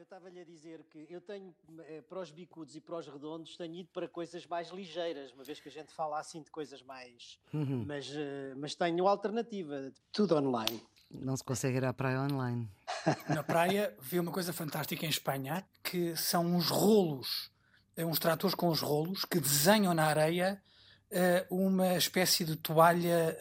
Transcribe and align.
eu 0.00 0.04
estava-lhe 0.04 0.40
a 0.40 0.44
dizer 0.44 0.82
que 0.90 1.06
eu 1.10 1.20
tenho, 1.20 1.54
eh, 1.80 2.00
para 2.08 2.20
os 2.20 2.30
bicudos 2.30 2.74
e 2.74 2.80
para 2.80 2.96
os 2.96 3.06
redondos, 3.06 3.54
tenho 3.54 3.74
ido 3.74 3.90
para 3.92 4.08
coisas 4.08 4.46
mais 4.46 4.70
ligeiras, 4.70 5.30
uma 5.32 5.44
vez 5.44 5.60
que 5.60 5.68
a 5.68 5.70
gente 5.70 5.92
fala 5.92 6.18
assim 6.18 6.40
de 6.40 6.50
coisas 6.50 6.82
mais. 6.82 7.38
Uhum. 7.52 7.84
Mas, 7.86 8.10
eh, 8.10 8.54
mas 8.56 8.74
tenho 8.74 9.06
alternativa, 9.06 9.92
tudo 10.10 10.36
online. 10.36 10.82
Não 11.10 11.36
se 11.36 11.44
consegue 11.44 11.76
ir 11.76 11.84
à 11.84 11.92
praia 11.92 12.18
online. 12.22 12.66
Na 13.28 13.42
praia 13.42 13.94
vi 14.00 14.18
uma 14.18 14.32
coisa 14.32 14.54
fantástica 14.54 15.04
em 15.04 15.10
Espanha, 15.10 15.68
que 15.84 16.16
são 16.16 16.46
uns 16.46 16.70
rolos, 16.70 17.50
eh, 17.94 18.06
uns 18.06 18.18
tratores 18.18 18.54
com 18.54 18.68
os 18.68 18.80
rolos, 18.80 19.26
que 19.26 19.38
desenham 19.38 19.92
na 19.92 20.06
areia 20.06 20.62
uma 21.50 21.96
espécie 21.96 22.44
de 22.44 22.54
toalha 22.54 23.36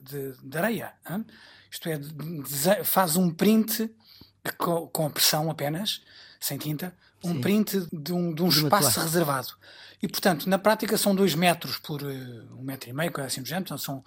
de, 0.00 0.32
de, 0.32 0.56
areia. 0.56 0.94
Hein? 1.08 1.26
Isto 1.70 1.90
é, 1.90 2.82
faz 2.82 3.16
um 3.16 3.30
print 3.30 3.94
com, 4.58 4.86
com 4.88 5.10
pressão 5.10 5.50
apenas, 5.50 6.02
sem 6.40 6.58
tinta, 6.58 6.94
um 7.24 7.34
Sim. 7.34 7.40
print 7.40 7.88
de 7.92 8.12
um, 8.12 8.34
de 8.34 8.42
um 8.42 8.48
espaço 8.48 9.00
reservado. 9.00 9.48
E, 10.02 10.08
portanto, 10.08 10.48
na 10.48 10.58
prática 10.58 10.98
são 10.98 11.14
dois 11.14 11.34
metros 11.34 11.78
por 11.78 12.02
uh, 12.02 12.58
um 12.58 12.62
metro 12.62 12.90
e 12.90 12.92
meio, 12.92 13.12
coisa 13.12 13.28
assim 13.28 13.40
do 13.40 13.48
género. 13.48 13.66
Portanto, 13.66 13.84
são, 13.84 14.04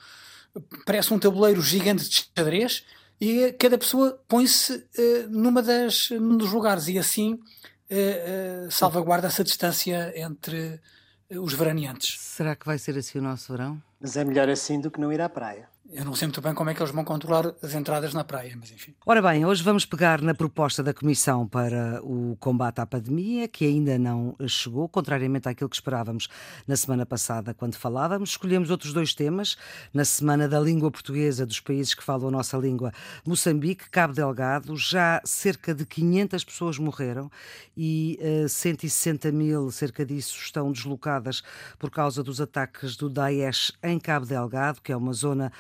parece 0.85 1.13
um 1.13 1.19
tabuleiro 1.19 1.61
gigante 1.61 2.09
de 2.09 2.29
xadrez 2.35 2.83
e 3.19 3.53
cada 3.53 3.77
pessoa 3.77 4.21
põe-se 4.27 4.73
uh, 4.73 5.29
numa 5.29 5.63
das, 5.63 6.09
num 6.09 6.35
dos 6.35 6.51
lugares 6.51 6.89
e 6.89 6.99
assim 6.99 7.33
uh, 7.35 8.69
salvaguarda 8.69 9.27
essa 9.27 9.43
distância 9.43 10.11
entre 10.19 10.81
os 11.29 11.53
veraneantes. 11.53 12.19
Será 12.19 12.55
que 12.55 12.65
vai 12.65 12.77
ser 12.77 12.97
assim 12.97 13.19
o 13.19 13.21
nosso 13.21 13.51
verão? 13.51 13.81
Mas 13.99 14.17
é 14.17 14.25
melhor 14.25 14.49
assim 14.49 14.79
do 14.81 14.91
que 14.91 14.99
não 14.99 15.11
ir 15.13 15.21
à 15.21 15.29
praia. 15.29 15.69
Eu 15.91 16.03
não 16.03 16.15
sei 16.15 16.27
muito 16.27 16.41
bem 16.41 16.53
como 16.53 16.67
é 16.67 16.73
que 16.73 16.81
eles 16.81 16.91
vão 16.91 17.03
controlar 17.03 17.53
as 17.61 17.75
entradas 17.75 18.11
na 18.11 18.23
praia, 18.23 18.55
mas 18.59 18.71
enfim. 18.71 18.95
Ora 19.05 19.21
bem, 19.21 19.45
hoje 19.45 19.61
vamos 19.61 19.85
pegar 19.85 20.19
na 20.19 20.33
proposta 20.33 20.81
da 20.81 20.93
Comissão 20.93 21.47
para 21.47 22.01
o 22.03 22.35
combate 22.39 22.81
à 22.81 22.87
pandemia, 22.87 23.47
que 23.47 23.65
ainda 23.65 23.95
não 23.99 24.35
chegou, 24.47 24.89
contrariamente 24.89 25.47
àquilo 25.47 25.69
que 25.69 25.75
esperávamos 25.75 26.27
na 26.67 26.75
semana 26.75 27.05
passada, 27.05 27.53
quando 27.53 27.75
falávamos. 27.75 28.31
Escolhemos 28.31 28.71
outros 28.71 28.93
dois 28.93 29.13
temas. 29.13 29.57
Na 29.93 30.03
Semana 30.03 30.47
da 30.47 30.59
Língua 30.59 30.89
Portuguesa 30.89 31.45
dos 31.45 31.59
países 31.59 31.93
que 31.93 32.03
falam 32.03 32.29
a 32.29 32.31
nossa 32.31 32.57
língua, 32.57 32.91
Moçambique, 33.25 33.89
Cabo 33.89 34.13
Delgado, 34.13 34.75
já 34.75 35.21
cerca 35.23 35.73
de 35.73 35.85
500 35.85 36.43
pessoas 36.43 36.79
morreram 36.79 37.29
e 37.77 38.17
uh, 38.21 38.45
eh, 38.45 38.47
160 38.47 39.31
mil, 39.31 39.69
cerca 39.69 40.03
disso, 40.03 40.35
estão 40.39 40.71
deslocadas 40.71 41.43
por 41.77 41.91
causa 41.91 42.23
dos 42.23 42.41
ataques 42.41 42.95
do 42.95 43.07
Daesh 43.07 43.71
em 43.83 43.99
Cabo 43.99 44.25
Delgado, 44.25 44.81
que 44.81 44.91
é 44.91 44.97
uma 44.97 45.13
zona 45.13 45.51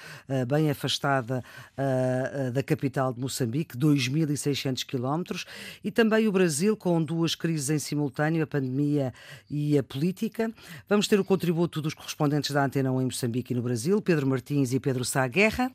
bem 0.47 0.69
afastada 0.69 1.43
uh, 1.77 2.51
da 2.51 2.63
capital 2.63 3.13
de 3.13 3.19
Moçambique, 3.19 3.77
2.600 3.77 4.85
quilómetros, 4.85 5.45
e 5.83 5.91
também 5.91 6.27
o 6.27 6.31
Brasil, 6.31 6.75
com 6.75 7.01
duas 7.01 7.35
crises 7.35 7.69
em 7.69 7.79
simultâneo, 7.79 8.43
a 8.43 8.47
pandemia 8.47 9.13
e 9.49 9.77
a 9.77 9.83
política. 9.83 10.51
Vamos 10.87 11.07
ter 11.07 11.19
o 11.19 11.25
contributo 11.25 11.81
dos 11.81 11.93
correspondentes 11.93 12.51
da 12.51 12.65
Antena 12.65 12.91
1 12.91 13.01
em 13.01 13.05
Moçambique 13.05 13.53
e 13.53 13.55
no 13.55 13.61
Brasil, 13.61 14.01
Pedro 14.01 14.27
Martins 14.27 14.73
e 14.73 14.79
Pedro 14.79 15.05
Sá 15.05 15.27
Guerra. 15.27 15.71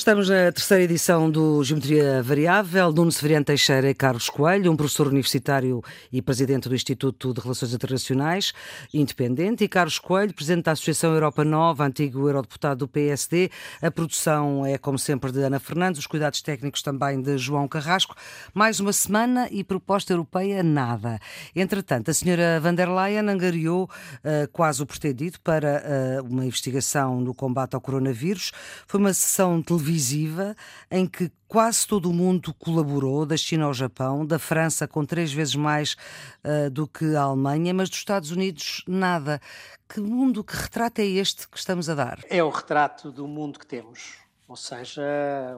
Estamos 0.00 0.30
na 0.30 0.50
terceira 0.50 0.82
edição 0.82 1.30
do 1.30 1.62
Geometria 1.62 2.22
Variável. 2.22 2.90
Nuno 2.90 3.12
Severiano 3.12 3.44
Teixeira 3.44 3.90
e 3.90 3.94
Carlos 3.94 4.30
Coelho, 4.30 4.72
um 4.72 4.74
professor 4.74 5.08
universitário 5.08 5.82
e 6.10 6.22
presidente 6.22 6.70
do 6.70 6.74
Instituto 6.74 7.34
de 7.34 7.40
Relações 7.42 7.74
Internacionais, 7.74 8.54
independente, 8.94 9.62
e 9.62 9.68
Carlos 9.68 9.98
Coelho, 9.98 10.32
presidente 10.32 10.64
da 10.64 10.72
Associação 10.72 11.12
Europa 11.12 11.44
Nova, 11.44 11.84
antigo 11.84 12.26
eurodeputado 12.26 12.78
do 12.78 12.88
PSD. 12.88 13.50
A 13.82 13.90
produção 13.90 14.64
é, 14.64 14.78
como 14.78 14.98
sempre, 14.98 15.30
de 15.30 15.42
Ana 15.42 15.60
Fernandes, 15.60 15.98
os 15.98 16.06
cuidados 16.06 16.40
técnicos 16.40 16.80
também 16.80 17.20
de 17.20 17.36
João 17.36 17.68
Carrasco. 17.68 18.16
Mais 18.54 18.80
uma 18.80 18.94
semana 18.94 19.48
e 19.50 19.62
proposta 19.62 20.14
europeia 20.14 20.62
nada. 20.62 21.20
Entretanto, 21.54 22.10
a 22.10 22.14
senhora 22.14 22.58
van 22.58 22.74
der 22.74 22.88
Leyen 22.88 23.28
angariou 23.28 23.84
uh, 23.84 24.48
quase 24.50 24.82
o 24.82 24.86
pretendido 24.86 25.38
para 25.40 26.22
uh, 26.22 26.26
uma 26.26 26.46
investigação 26.46 27.20
no 27.20 27.34
combate 27.34 27.74
ao 27.74 27.82
coronavírus. 27.82 28.50
Foi 28.86 28.98
uma 28.98 29.12
sessão 29.12 29.60
televisiva 29.60 29.89
televisiva 29.90 30.54
em 30.90 31.06
que 31.06 31.30
quase 31.48 31.86
todo 31.86 32.08
o 32.08 32.12
mundo 32.12 32.54
colaborou, 32.54 33.26
da 33.26 33.36
China 33.36 33.64
ao 33.64 33.74
Japão, 33.74 34.24
da 34.24 34.38
França 34.38 34.86
com 34.86 35.04
três 35.04 35.32
vezes 35.32 35.56
mais 35.56 35.96
uh, 36.44 36.70
do 36.70 36.86
que 36.86 37.16
a 37.16 37.22
Alemanha, 37.22 37.74
mas 37.74 37.90
dos 37.90 37.98
Estados 37.98 38.30
Unidos 38.30 38.84
nada. 38.86 39.40
Que 39.88 40.00
mundo, 40.00 40.44
que 40.44 40.54
retrato 40.54 41.00
é 41.00 41.04
este 41.04 41.48
que 41.48 41.58
estamos 41.58 41.88
a 41.88 41.94
dar? 41.94 42.20
É 42.28 42.42
o 42.42 42.48
retrato 42.48 43.10
do 43.10 43.26
mundo 43.26 43.58
que 43.58 43.66
temos, 43.66 44.18
ou 44.46 44.56
seja, 44.56 45.02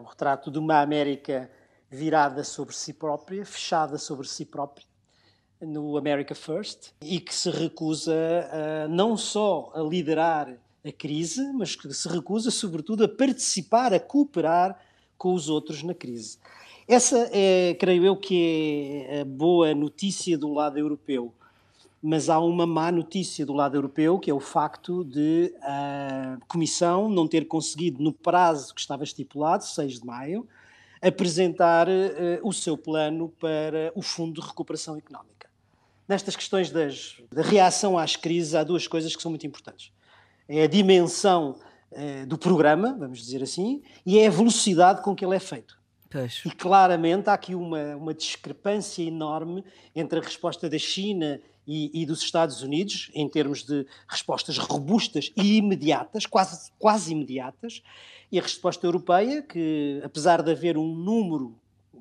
o 0.01 0.05
retrato 0.05 0.51
de 0.51 0.59
uma 0.59 0.81
América 0.81 1.51
virada 1.91 2.43
sobre 2.43 2.75
si 2.75 2.95
própria, 2.95 3.45
fechada 3.45 3.99
sobre 3.99 4.27
si 4.27 4.47
própria, 4.47 4.87
no 5.61 5.99
America 5.99 6.35
First, 6.35 6.93
e 7.03 7.21
que 7.21 7.35
se 7.35 7.51
recusa 7.51 8.13
uh, 8.15 8.89
não 8.89 9.17
só 9.17 9.71
a 9.75 9.83
liderar 9.83 10.49
a 10.85 10.91
crise, 10.91 11.53
mas 11.53 11.77
que 11.77 11.93
se 11.93 12.09
recusa, 12.09 12.51
sobretudo, 12.51 13.05
a 13.05 13.09
participar, 13.09 13.93
a 13.95 14.01
cooperar 14.01 14.79
com 15.17 15.35
os 15.35 15.49
outros 15.49 15.83
na 15.83 15.95
crise. 15.95 16.39
Essa 16.89 17.29
é, 17.33 17.75
creio 17.79 18.05
eu, 18.05 18.17
que 18.17 19.07
é 19.09 19.21
a 19.21 19.25
boa 19.25 19.75
notícia 19.75 20.37
do 20.37 20.53
lado 20.53 20.79
europeu. 20.79 21.33
Mas 22.03 22.29
há 22.29 22.41
uma 22.41 22.67
má 22.67 22.91
notícia 22.91 23.47
do 23.47 23.53
lado 23.53 23.77
europeu, 23.77 24.19
que 24.19 24.29
é 24.29 24.35
o 24.35 24.41
facto 24.41 25.05
de 25.05 25.55
a 25.63 26.37
Comissão 26.49 27.09
não 27.09 27.29
ter 27.29 27.47
conseguido, 27.47 28.03
no 28.03 28.13
prazo 28.13 28.75
que 28.75 28.81
estava 28.81 29.05
estipulado, 29.05 29.65
6 29.65 30.01
de 30.01 30.07
maio, 30.07 30.49
apresentar 31.01 31.87
uh, 31.89 31.93
o 32.43 32.53
seu 32.53 32.77
plano 32.77 33.29
para 33.39 33.93
o 33.95 34.03
Fundo 34.03 34.41
de 34.41 34.47
Recuperação 34.47 34.97
Económica. 34.97 35.49
Nestas 36.09 36.35
questões 36.35 36.73
das, 36.73 37.23
da 37.31 37.43
reação 37.43 37.97
às 37.97 38.17
crises, 38.17 38.57
há 38.57 38.65
duas 38.65 38.89
coisas 38.89 39.15
que 39.15 39.23
são 39.23 39.31
muito 39.31 39.47
importantes 39.47 39.93
é 40.49 40.63
a 40.63 40.67
dimensão 40.67 41.57
eh, 41.93 42.25
do 42.27 42.39
programa, 42.39 42.97
vamos 42.99 43.19
dizer 43.19 43.43
assim, 43.43 43.83
e 44.05 44.19
é 44.19 44.27
a 44.27 44.31
velocidade 44.31 45.03
com 45.03 45.15
que 45.15 45.25
ele 45.25 45.37
é 45.37 45.41
feito. 45.41 45.81
Pois. 46.11 46.43
E 46.45 46.51
claramente 46.51 47.29
há 47.29 47.35
aqui 47.35 47.55
uma, 47.55 47.97
uma 47.97 48.15
discrepância 48.15 49.03
enorme 49.03 49.65
entre 49.95 50.19
a 50.19 50.23
resposta 50.23 50.69
da 50.69 50.79
China 50.79 51.41
e, 51.67 52.03
e, 52.03 52.07
dos 52.07 52.23
Estados 52.23 52.63
Unidos, 52.63 53.11
em 53.15 53.29
termos 53.29 53.63
de 53.63 53.87
respostas 54.09 54.59
robustas 54.59 55.33
e 55.37 55.57
imediatas, 55.57 56.27
quase, 56.27 56.71
quase 56.79 57.13
imediatas, 57.13 57.83
e 58.31 58.39
a 58.39 58.43
resposta 58.43 58.87
europeia, 58.87 59.43
que 59.43 60.01
apesar 60.05 60.43
de 60.43 60.51
haver 60.51 60.77
um 60.77 60.95
número 60.95 61.55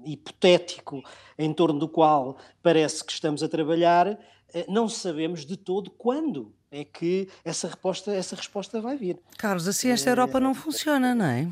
hipotético 0.06 1.04
em 1.38 1.54
torno 1.54 1.80
do 1.80 1.88
qual 1.88 2.38
parece 2.64 3.04
que 3.04 3.12
estamos 3.12 3.44
a 3.44 3.50
trabalhar, 3.50 4.18
eh, 4.54 4.66
não 4.68 4.90
sabemos 4.90 5.46
de 5.46 5.58
todo 5.58 5.92
quando 5.92 6.54
é 6.72 6.86
que 6.86 7.28
essa 7.44 7.68
resposta, 7.68 8.14
essa 8.14 8.36
resposta 8.36 8.80
vai 8.80 8.96
vir. 8.96 9.20
Carlos, 9.38 9.68
assim 9.68 9.90
esta 9.90 10.10
eh, 10.10 10.14
Europa 10.14 10.40
não 10.40 10.56
funciona, 10.56 11.14
não 11.14 11.26
é? 11.26 11.48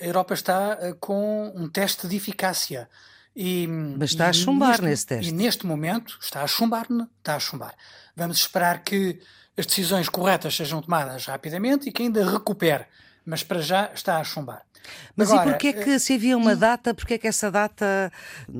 A 0.00 0.04
Europa 0.04 0.34
está 0.34 0.76
eh, 0.80 0.94
com 0.98 1.52
um 1.54 1.68
teste 1.68 2.08
de 2.08 2.16
eficácia. 2.16 2.88
E, 3.34 3.66
Mas 3.66 4.10
está 4.10 4.28
a 4.28 4.32
chumbar 4.32 4.70
neste, 4.70 4.84
nesse 4.84 5.06
teste. 5.06 5.30
E 5.30 5.32
neste 5.32 5.66
momento 5.66 6.18
está 6.20 6.42
a 6.42 6.46
chumbar, 6.46 6.86
está 7.18 7.36
a 7.36 7.38
chumbar. 7.38 7.74
Vamos 8.16 8.38
esperar 8.38 8.82
que 8.82 9.20
as 9.56 9.66
decisões 9.66 10.08
corretas 10.08 10.56
sejam 10.56 10.82
tomadas 10.82 11.26
rapidamente 11.26 11.88
e 11.88 11.92
que 11.92 12.02
ainda 12.02 12.28
recupere. 12.28 12.86
Mas 13.24 13.42
para 13.42 13.60
já 13.60 13.92
está 13.94 14.18
a 14.18 14.24
chumbar. 14.24 14.62
Mas 15.14 15.30
Agora, 15.30 15.48
e 15.48 15.52
porquê 15.52 15.72
que 15.72 15.98
se 15.98 16.14
havia 16.14 16.36
uma 16.36 16.56
data, 16.56 16.94
porquê 16.94 17.14
é 17.14 17.18
que 17.18 17.26
essa 17.26 17.50
data, 17.50 18.10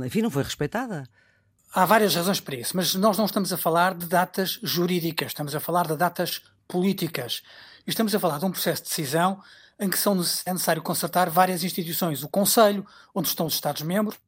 enfim, 0.04 0.22
não 0.22 0.30
foi 0.30 0.42
respeitada? 0.42 1.08
Há 1.76 1.84
várias 1.84 2.14
razões 2.14 2.40
para 2.40 2.56
isso, 2.56 2.74
mas 2.74 2.94
nós 2.94 3.18
não 3.18 3.26
estamos 3.26 3.52
a 3.52 3.56
falar 3.58 3.92
de 3.92 4.06
datas 4.06 4.58
jurídicas, 4.62 5.26
estamos 5.26 5.54
a 5.54 5.60
falar 5.60 5.86
de 5.86 5.94
datas 5.94 6.40
políticas. 6.66 7.42
E 7.86 7.90
estamos 7.90 8.14
a 8.14 8.18
falar 8.18 8.38
de 8.38 8.46
um 8.46 8.50
processo 8.50 8.82
de 8.82 8.88
decisão 8.88 9.42
em 9.78 9.90
que 9.90 9.98
são, 9.98 10.14
é 10.46 10.54
necessário 10.54 10.80
concertar 10.80 11.28
várias 11.28 11.62
instituições. 11.62 12.22
O 12.22 12.30
Conselho, 12.30 12.86
onde 13.14 13.28
estão 13.28 13.44
os 13.44 13.52
Estados-membros, 13.52 14.18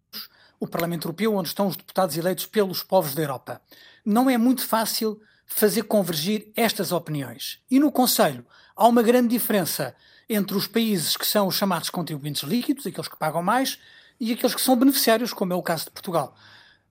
o 0.61 0.67
Parlamento 0.69 1.07
Europeu, 1.07 1.35
onde 1.35 1.49
estão 1.49 1.69
os 1.69 1.75
deputados 1.75 2.19
eleitos 2.19 2.45
pelos 2.45 2.83
povos 2.83 3.15
da 3.15 3.23
Europa. 3.23 3.63
Não 4.05 4.29
é 4.29 4.37
muito 4.37 4.67
fácil 4.67 5.19
fazer 5.47 5.85
convergir 5.85 6.53
estas 6.55 6.93
opiniões. 6.93 7.61
E 7.71 7.81
no 7.81 7.91
Conselho 7.91 8.45
há 8.77 8.87
uma 8.87 9.03
grande 9.03 9.29
diferença 9.29 9.97
entre 10.29 10.55
os 10.55 10.67
países 10.67 11.17
que 11.17 11.27
são 11.27 11.47
os 11.47 11.55
chamados 11.55 11.89
contribuintes 11.89 12.43
líquidos, 12.43 12.87
aqueles 12.87 13.09
que 13.09 13.17
pagam 13.17 13.43
mais, 13.43 13.79
e 14.21 14.35
aqueles 14.35 14.55
que 14.55 14.61
são 14.61 14.77
beneficiários, 14.77 15.33
como 15.33 15.55
é 15.55 15.57
o 15.57 15.63
caso 15.63 15.87
de 15.87 15.93
Portugal 15.93 16.37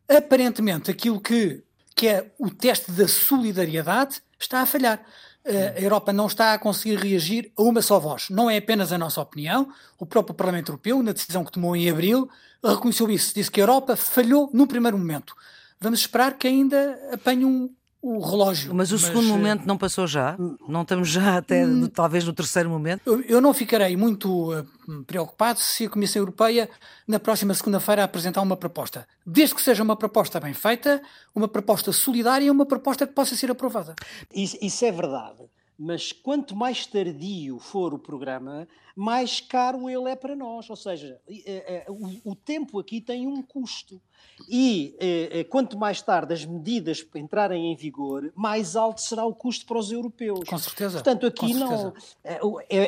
aparentemente 0.10 0.92
aquilo 0.92 1.20
que, 1.20 1.64
que 1.96 2.08
é 2.08 2.32
o 2.38 2.50
teste 2.50 2.92
da 2.92 3.08
solidariedade 3.08 4.22
está 4.40 4.62
a 4.62 4.66
falhar. 4.66 5.04
a 5.46 5.80
Europa 5.80 6.14
não 6.14 6.28
está 6.28 6.54
a 6.54 6.60
conseguir 6.60 6.96
reagir 6.96 7.52
a 7.58 7.62
uma 7.62 7.82
só 7.82 8.00
voz. 8.00 8.30
Não 8.30 8.50
é 8.50 8.58
apenas 8.58 8.92
a 8.92 8.98
nossa 8.98 9.22
opinião. 9.22 9.72
O 9.98 10.06
próprio 10.06 10.36
Parlamento 10.36 10.70
Europeu, 10.70 11.02
na 11.02 11.12
decisão 11.12 11.44
que 11.44 11.52
tomou 11.52 11.76
em 11.76 11.90
abril, 11.90 12.30
reconheceu 12.64 13.10
isso. 13.10 13.34
Disse 13.34 13.50
que 13.50 13.60
a 13.60 13.64
Europa 13.64 13.96
falhou 13.96 14.50
no 14.54 14.68
primeiro 14.68 14.98
momento. 14.98 15.36
Vamos 15.80 16.00
esperar 16.00 16.38
que 16.38 16.48
ainda 16.48 17.00
apanhe 17.14 17.46
um, 17.46 17.70
o 18.08 18.20
relógio. 18.20 18.74
Mas 18.74 18.92
o 18.92 18.94
mas, 18.94 19.02
segundo 19.02 19.28
momento 19.28 19.66
não 19.66 19.78
passou 19.78 20.08
já? 20.08 20.38
Não 20.68 20.84
estamos 20.84 21.10
já 21.10 21.38
até 21.38 21.66
hum, 21.66 21.88
talvez 21.88 22.24
no 22.24 22.32
terceiro 22.32 22.70
momento? 22.70 23.02
Eu, 23.06 23.22
eu 23.24 23.42
não 23.42 23.54
ficarei 23.54 23.98
muito 23.98 24.54
uh, 24.54 24.66
preocupado 25.06 25.60
se 25.60 25.86
a 25.86 25.90
Comissão 25.90 26.22
Europeia 26.22 26.70
na 27.06 27.20
próxima 27.20 27.54
segunda-feira 27.54 28.04
apresentar 28.04 28.42
uma 28.42 28.56
proposta. 28.56 29.06
Desde 29.26 29.54
que 29.54 29.62
seja 29.62 29.84
uma 29.84 29.96
proposta 29.96 30.40
bem 30.40 30.54
feita, 30.54 31.02
uma 31.36 31.50
proposta 31.50 31.92
solidária 31.92 32.46
e 32.46 32.50
uma 32.50 32.66
proposta 32.66 33.06
que 33.06 33.14
possa 33.14 33.36
ser 33.36 33.52
aprovada. 33.52 33.94
Isso, 34.34 34.58
isso 34.62 34.86
é 34.86 34.92
verdade. 34.92 35.44
Mas 35.78 36.12
quanto 36.12 36.56
mais 36.56 36.88
tardio 36.88 37.60
for 37.60 37.94
o 37.94 38.00
programa, 38.00 38.68
mais 38.96 39.40
caro 39.40 39.88
ele 39.88 40.10
é 40.10 40.16
para 40.16 40.36
nós. 40.36 40.68
Ou 40.70 40.76
seja, 40.76 41.20
é, 41.30 41.76
é, 41.76 41.86
o, 41.88 42.36
tempo 42.36 42.80
aqui 42.80 43.00
tem 43.00 43.28
um 43.28 43.44
custo. 43.44 44.02
E 44.50 44.96
é, 45.00 45.44
quanto 45.44 45.78
mais 45.78 46.02
tarde 46.02 46.34
as 46.34 46.44
medidas 46.44 47.06
entrarem 47.16 47.72
em 47.72 47.76
vigor, 47.76 48.32
mais 48.36 48.76
alto 48.76 49.02
será 49.02 49.24
o 49.24 49.36
custo 49.36 49.68
para 49.68 49.78
os 49.78 49.92
europeus. 49.92 50.48
Com 50.48 50.58
certeza. 50.58 50.96
Portanto, 50.96 51.28
aqui 51.28 51.54
não. 51.54 51.94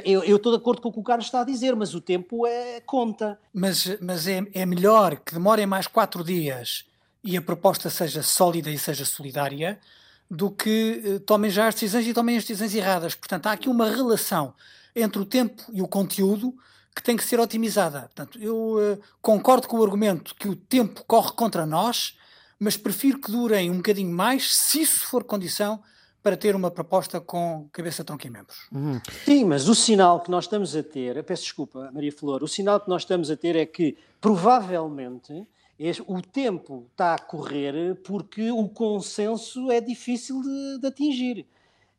Eu 0.03 0.35
estou 0.35 0.51
de 0.51 0.57
acordo 0.57 0.81
com 0.81 0.89
o 0.89 0.91
que 0.91 0.99
o 0.99 1.03
Carlos 1.03 1.27
está 1.27 1.41
a 1.41 1.45
dizer, 1.45 1.75
mas 1.75 1.93
o 1.93 2.01
tempo 2.01 2.47
é, 2.47 2.81
conta. 2.81 3.39
Mas, 3.53 3.99
mas 4.01 4.27
é, 4.27 4.43
é 4.53 4.65
melhor 4.65 5.17
que 5.17 5.33
demorem 5.33 5.67
mais 5.67 5.85
quatro 5.85 6.23
dias 6.23 6.85
e 7.23 7.37
a 7.37 7.41
proposta 7.41 7.89
seja 7.89 8.23
sólida 8.23 8.71
e 8.71 8.79
seja 8.79 9.05
solidária 9.05 9.79
do 10.29 10.51
que 10.51 11.21
tomem 11.25 11.49
já 11.49 11.67
as 11.67 11.73
decisões 11.73 12.05
e 12.07 12.13
tomem 12.13 12.37
as 12.37 12.43
decisões 12.43 12.75
erradas. 12.75 13.15
Portanto, 13.15 13.47
há 13.47 13.53
aqui 13.53 13.67
uma 13.67 13.89
relação 13.89 14.53
entre 14.95 15.19
o 15.21 15.25
tempo 15.25 15.63
e 15.71 15.81
o 15.81 15.87
conteúdo 15.87 16.53
que 16.95 17.03
tem 17.03 17.15
que 17.15 17.23
ser 17.23 17.39
otimizada. 17.39 18.01
Portanto, 18.01 18.37
eu 18.41 18.75
uh, 18.75 18.99
concordo 19.21 19.67
com 19.67 19.77
o 19.77 19.83
argumento 19.83 20.35
que 20.35 20.47
o 20.47 20.55
tempo 20.55 21.03
corre 21.07 21.31
contra 21.31 21.65
nós, 21.65 22.17
mas 22.59 22.75
prefiro 22.75 23.19
que 23.19 23.31
durem 23.31 23.71
um 23.71 23.77
bocadinho 23.77 24.13
mais, 24.13 24.55
se 24.55 24.81
isso 24.81 25.07
for 25.07 25.23
condição 25.23 25.81
para 26.21 26.35
ter 26.35 26.55
uma 26.55 26.69
proposta 26.69 27.21
com 27.21 27.69
cabeça, 27.71 28.03
tronco 28.03 28.27
e 28.27 28.29
membros. 28.29 28.67
Uhum. 28.71 28.99
Sim, 29.23 29.45
mas 29.45 29.69
o 29.69 29.75
sinal 29.75 30.19
que 30.19 30.29
nós 30.29 30.43
estamos 30.43 30.75
a 30.75 30.83
ter, 30.83 31.23
peço 31.23 31.43
desculpa, 31.43 31.89
Maria 31.93 32.11
Flor, 32.11 32.43
o 32.43 32.47
sinal 32.47 32.79
que 32.81 32.89
nós 32.89 33.03
estamos 33.03 33.31
a 33.31 33.37
ter 33.37 33.55
é 33.55 33.65
que 33.65 33.97
provavelmente 34.19 35.47
o 36.07 36.21
tempo 36.21 36.87
está 36.91 37.15
a 37.15 37.19
correr 37.19 37.95
porque 38.03 38.51
o 38.51 38.67
consenso 38.67 39.71
é 39.71 39.79
difícil 39.79 40.41
de, 40.41 40.79
de 40.81 40.87
atingir. 40.87 41.47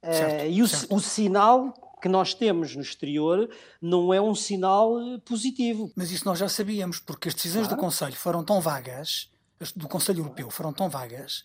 Certo, 0.02 0.44
uh, 0.44 0.50
e 0.50 0.62
o, 0.62 0.64
o 0.64 1.00
sinal 1.00 1.74
que 2.00 2.08
nós 2.08 2.34
temos 2.34 2.74
no 2.74 2.82
exterior 2.82 3.48
não 3.80 4.12
é 4.12 4.20
um 4.20 4.34
sinal 4.34 4.98
eh, 4.98 5.18
positivo. 5.24 5.92
Mas 5.94 6.10
isso 6.10 6.24
nós 6.24 6.38
já 6.38 6.48
sabíamos, 6.48 6.98
porque 6.98 7.28
as 7.28 7.34
decisões 7.34 7.66
claro. 7.66 7.76
do 7.76 7.84
Conselho 7.84 8.16
foram 8.16 8.42
tão 8.42 8.60
vagas, 8.60 9.30
do 9.76 9.86
Conselho 9.86 10.20
Europeu 10.20 10.50
foram 10.50 10.72
tão 10.72 10.88
vagas, 10.88 11.44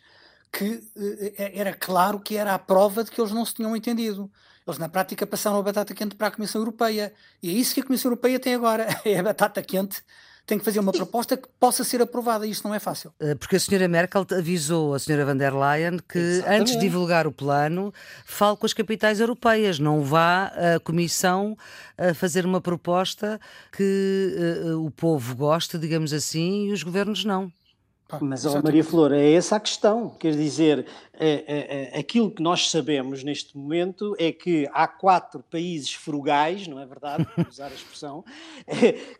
que 0.51 0.81
eh, 0.95 1.51
era 1.53 1.73
claro 1.73 2.19
que 2.19 2.37
era 2.37 2.53
a 2.53 2.59
prova 2.59 3.03
de 3.03 3.11
que 3.11 3.19
eles 3.19 3.33
não 3.33 3.45
se 3.45 3.53
tinham 3.53 3.75
entendido. 3.75 4.31
Eles, 4.65 4.79
na 4.79 4.89
prática, 4.89 5.27
passaram 5.27 5.59
a 5.59 5.61
batata 5.61 5.93
quente 5.93 6.15
para 6.15 6.27
a 6.27 6.31
Comissão 6.31 6.61
Europeia. 6.61 7.13
E 7.43 7.49
é 7.49 7.53
isso 7.53 7.73
que 7.73 7.81
a 7.81 7.83
Comissão 7.83 8.09
Europeia 8.09 8.39
tem 8.39 8.55
agora: 8.55 8.87
é 9.05 9.19
a 9.19 9.23
batata 9.23 9.61
quente 9.61 10.01
tem 10.45 10.59
que 10.59 10.65
fazer 10.65 10.79
uma 10.79 10.91
proposta 10.91 11.35
que 11.35 11.47
possa 11.59 11.83
ser 11.83 12.01
aprovada 12.01 12.45
e 12.45 12.51
isto 12.51 12.67
não 12.67 12.75
é 12.75 12.79
fácil. 12.79 13.11
Eh, 13.19 13.35
porque 13.35 13.55
a 13.55 13.59
senhora 13.59 13.87
Merkel 13.87 14.25
avisou 14.31 14.93
a 14.93 14.99
senhora 14.99 15.25
van 15.25 15.37
der 15.37 15.53
Leyen 15.53 15.99
que 16.07 16.19
Exatamente. 16.19 16.61
antes 16.61 16.73
de 16.73 16.79
divulgar 16.79 17.25
o 17.25 17.31
plano, 17.31 17.93
fale 18.25 18.55
com 18.55 18.65
as 18.65 18.73
capitais 18.73 19.19
europeias, 19.19 19.79
não 19.79 20.03
vá 20.03 20.51
a 20.75 20.79
Comissão 20.79 21.57
a 21.97 22.13
fazer 22.13 22.45
uma 22.45 22.61
proposta 22.61 23.39
que 23.71 24.63
uh, 24.65 24.85
o 24.85 24.91
povo 24.91 25.35
gosta, 25.35 25.79
digamos 25.79 26.13
assim, 26.13 26.67
e 26.67 26.73
os 26.73 26.83
governos 26.83 27.25
não. 27.25 27.51
Mas, 28.21 28.45
oh, 28.45 28.61
Maria 28.61 28.83
Flor, 28.83 29.11
é 29.11 29.31
essa 29.31 29.55
a 29.55 29.59
questão. 29.59 30.09
Quer 30.09 30.33
dizer, 30.33 30.85
é, 31.13 31.43
é, 31.47 31.95
é, 31.95 31.99
aquilo 31.99 32.29
que 32.29 32.41
nós 32.41 32.69
sabemos 32.69 33.23
neste 33.23 33.57
momento 33.57 34.15
é 34.19 34.31
que 34.31 34.69
há 34.71 34.87
quatro 34.87 35.43
países 35.49 35.91
frugais, 35.91 36.67
não 36.67 36.79
é 36.79 36.85
verdade, 36.85 37.27
Vou 37.35 37.45
usar 37.49 37.65
a 37.65 37.73
expressão, 37.73 38.23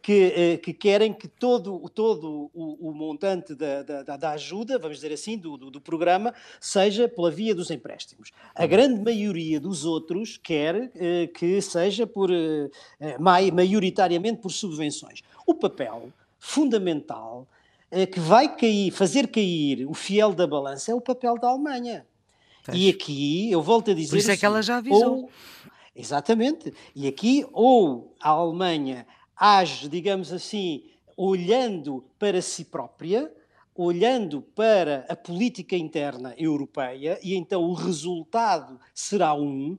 que, 0.04 0.34
é, 0.36 0.58
que 0.58 0.72
querem 0.72 1.14
que 1.14 1.28
todo, 1.28 1.80
todo 1.90 2.52
o, 2.54 2.90
o 2.90 2.94
montante 2.94 3.56
da, 3.56 3.82
da, 3.82 4.18
da, 4.18 4.32
ajuda, 4.32 4.78
vamos 4.78 4.98
dizer 4.98 5.12
assim, 5.12 5.36
do, 5.36 5.58
do, 5.58 5.72
do, 5.72 5.82
programa, 5.82 6.32
seja 6.60 7.08
pela 7.08 7.32
via 7.32 7.56
dos 7.56 7.72
empréstimos. 7.72 8.32
A 8.54 8.68
grande 8.68 9.02
maioria 9.02 9.60
dos 9.60 9.84
outros 9.84 10.38
quer 10.38 10.92
é, 10.94 11.26
que 11.26 11.60
seja 11.60 12.06
por, 12.06 12.30
é, 12.32 13.18
maioritariamente 13.52 14.42
por 14.42 14.52
subvenções. 14.52 15.22
O 15.48 15.56
papel 15.56 16.10
fundamental 16.38 17.48
que 18.06 18.20
vai 18.20 18.56
cair, 18.56 18.92
fazer 18.92 19.28
cair 19.28 19.86
o 19.88 19.94
fiel 19.94 20.34
da 20.34 20.48
balança 20.48 20.92
é 20.92 20.96
o 20.96 21.02
papel 21.02 21.38
da 21.38 21.50
Alemanha. 21.50 22.06
E 22.74 22.90
aqui, 22.90 23.52
eu 23.52 23.62
volto 23.62 23.92
a 23.92 23.94
dizer. 23.94 24.10
Por 24.10 24.18
isso 24.18 24.32
é 24.32 24.38
que 24.38 24.46
ela 24.46 24.60
assim, 24.60 24.68
já 24.68 24.78
avisou. 24.78 25.18
Ou, 25.18 25.30
exatamente. 25.96 26.74
E 26.96 27.08
aqui, 27.08 27.46
ou 27.54 28.16
a 28.20 28.30
Alemanha 28.30 29.06
age, 29.36 29.88
digamos 29.88 30.34
assim, 30.34 30.84
olhando 31.16 32.04
para 32.18 32.42
si 32.42 32.66
própria, 32.66 33.32
olhando 33.76 34.42
para 34.42 35.06
a 35.10 35.16
política 35.16 35.76
interna 35.76 36.34
europeia, 36.38 37.20
e 37.22 37.36
então 37.36 37.64
o 37.64 37.74
resultado 37.74 38.80
será 38.94 39.34
um, 39.34 39.78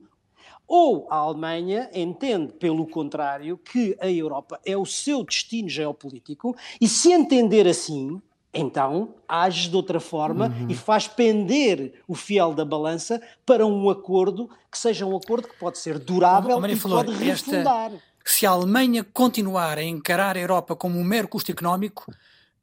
ou 0.67 1.07
a 1.09 1.15
Alemanha 1.15 1.89
entende, 1.93 2.53
pelo 2.53 2.85
contrário, 2.85 3.57
que 3.57 3.97
a 4.01 4.09
Europa 4.09 4.59
é 4.65 4.75
o 4.75 4.85
seu 4.85 5.23
destino 5.23 5.69
geopolítico 5.69 6.55
e, 6.79 6.87
se 6.87 7.11
entender 7.11 7.67
assim, 7.67 8.21
então 8.53 9.15
age 9.27 9.69
de 9.69 9.75
outra 9.75 9.99
forma 9.99 10.47
uhum. 10.47 10.67
e 10.69 10.75
faz 10.75 11.07
pender 11.07 12.01
o 12.07 12.15
fiel 12.15 12.53
da 12.53 12.65
balança 12.65 13.21
para 13.45 13.65
um 13.65 13.89
acordo 13.89 14.49
que 14.71 14.77
seja 14.77 15.05
um 15.05 15.15
acordo 15.15 15.47
que 15.47 15.57
pode 15.57 15.77
ser 15.77 15.99
durável 15.99 16.57
oh, 16.57 16.65
e 16.65 16.75
Flor, 16.75 17.05
pode 17.05 17.17
refundar. 17.17 17.91
Esta, 17.93 18.03
se 18.25 18.45
a 18.45 18.51
Alemanha 18.51 19.05
continuar 19.05 19.77
a 19.77 19.83
encarar 19.83 20.35
a 20.35 20.39
Europa 20.39 20.75
como 20.75 20.99
um 20.99 21.03
mero 21.03 21.27
custo 21.27 21.51
económico, 21.51 22.11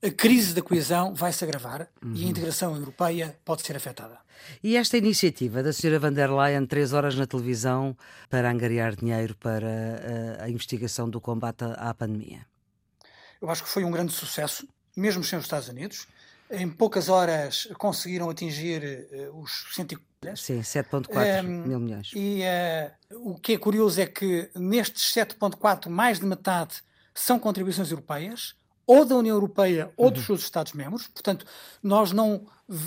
a 0.04 0.10
crise 0.10 0.52
da 0.52 0.60
coesão 0.60 1.14
vai 1.14 1.32
se 1.32 1.42
agravar 1.44 1.88
uhum. 2.02 2.14
e 2.14 2.20
a 2.20 2.24
uhum. 2.24 2.30
integração 2.30 2.76
europeia 2.76 3.36
pode 3.42 3.62
ser 3.62 3.74
afetada. 3.74 4.18
E 4.62 4.76
esta 4.76 4.98
iniciativa 4.98 5.62
da 5.62 5.70
Sra. 5.70 5.98
van 5.98 6.12
der 6.12 6.30
Leyen, 6.30 6.66
três 6.66 6.92
horas 6.92 7.14
na 7.14 7.26
televisão, 7.26 7.96
para 8.28 8.50
angariar 8.50 8.94
dinheiro 8.94 9.34
para 9.36 9.66
a, 9.66 9.70
eh, 9.70 10.38
a 10.40 10.50
investigação 10.50 11.08
do 11.08 11.20
combate 11.20 11.64
à 11.78 11.94
pandemia? 11.94 12.46
Eu 13.40 13.48
acho 13.48 13.62
que 13.62 13.68
foi 13.70 13.84
um 13.84 13.90
grande 13.90 14.12
sucesso, 14.12 14.68
mesmo 14.94 15.24
sem 15.24 15.38
os 15.38 15.46
Estados 15.46 15.68
Unidos. 15.68 16.06
Em 16.50 16.68
poucas 16.68 17.08
horas 17.08 17.66
conseguiram 17.78 18.28
atingir 18.28 19.08
uh, 19.32 19.40
os 19.40 19.74
140 19.74 20.36
Sim, 20.36 20.60
7,4 20.60 21.44
um, 21.44 21.66
mil 21.66 21.80
milhões. 21.80 22.10
E 22.14 22.42
uh, 22.42 23.30
o 23.30 23.40
que 23.40 23.54
é 23.54 23.58
curioso 23.58 23.98
é 24.00 24.06
que 24.06 24.50
nestes 24.54 25.14
7,4, 25.14 25.88
mais 25.88 26.20
de 26.20 26.26
metade 26.26 26.82
são 27.14 27.38
contribuições 27.38 27.90
europeias 27.90 28.54
ou 28.86 29.04
da 29.04 29.16
União 29.16 29.36
Europeia 29.36 29.90
ou 29.96 30.10
dos 30.10 30.20
uhum. 30.20 30.26
seus 30.26 30.42
Estados-membros. 30.42 31.06
Portanto, 31.08 31.46
nós 31.82 32.12
não 32.12 32.46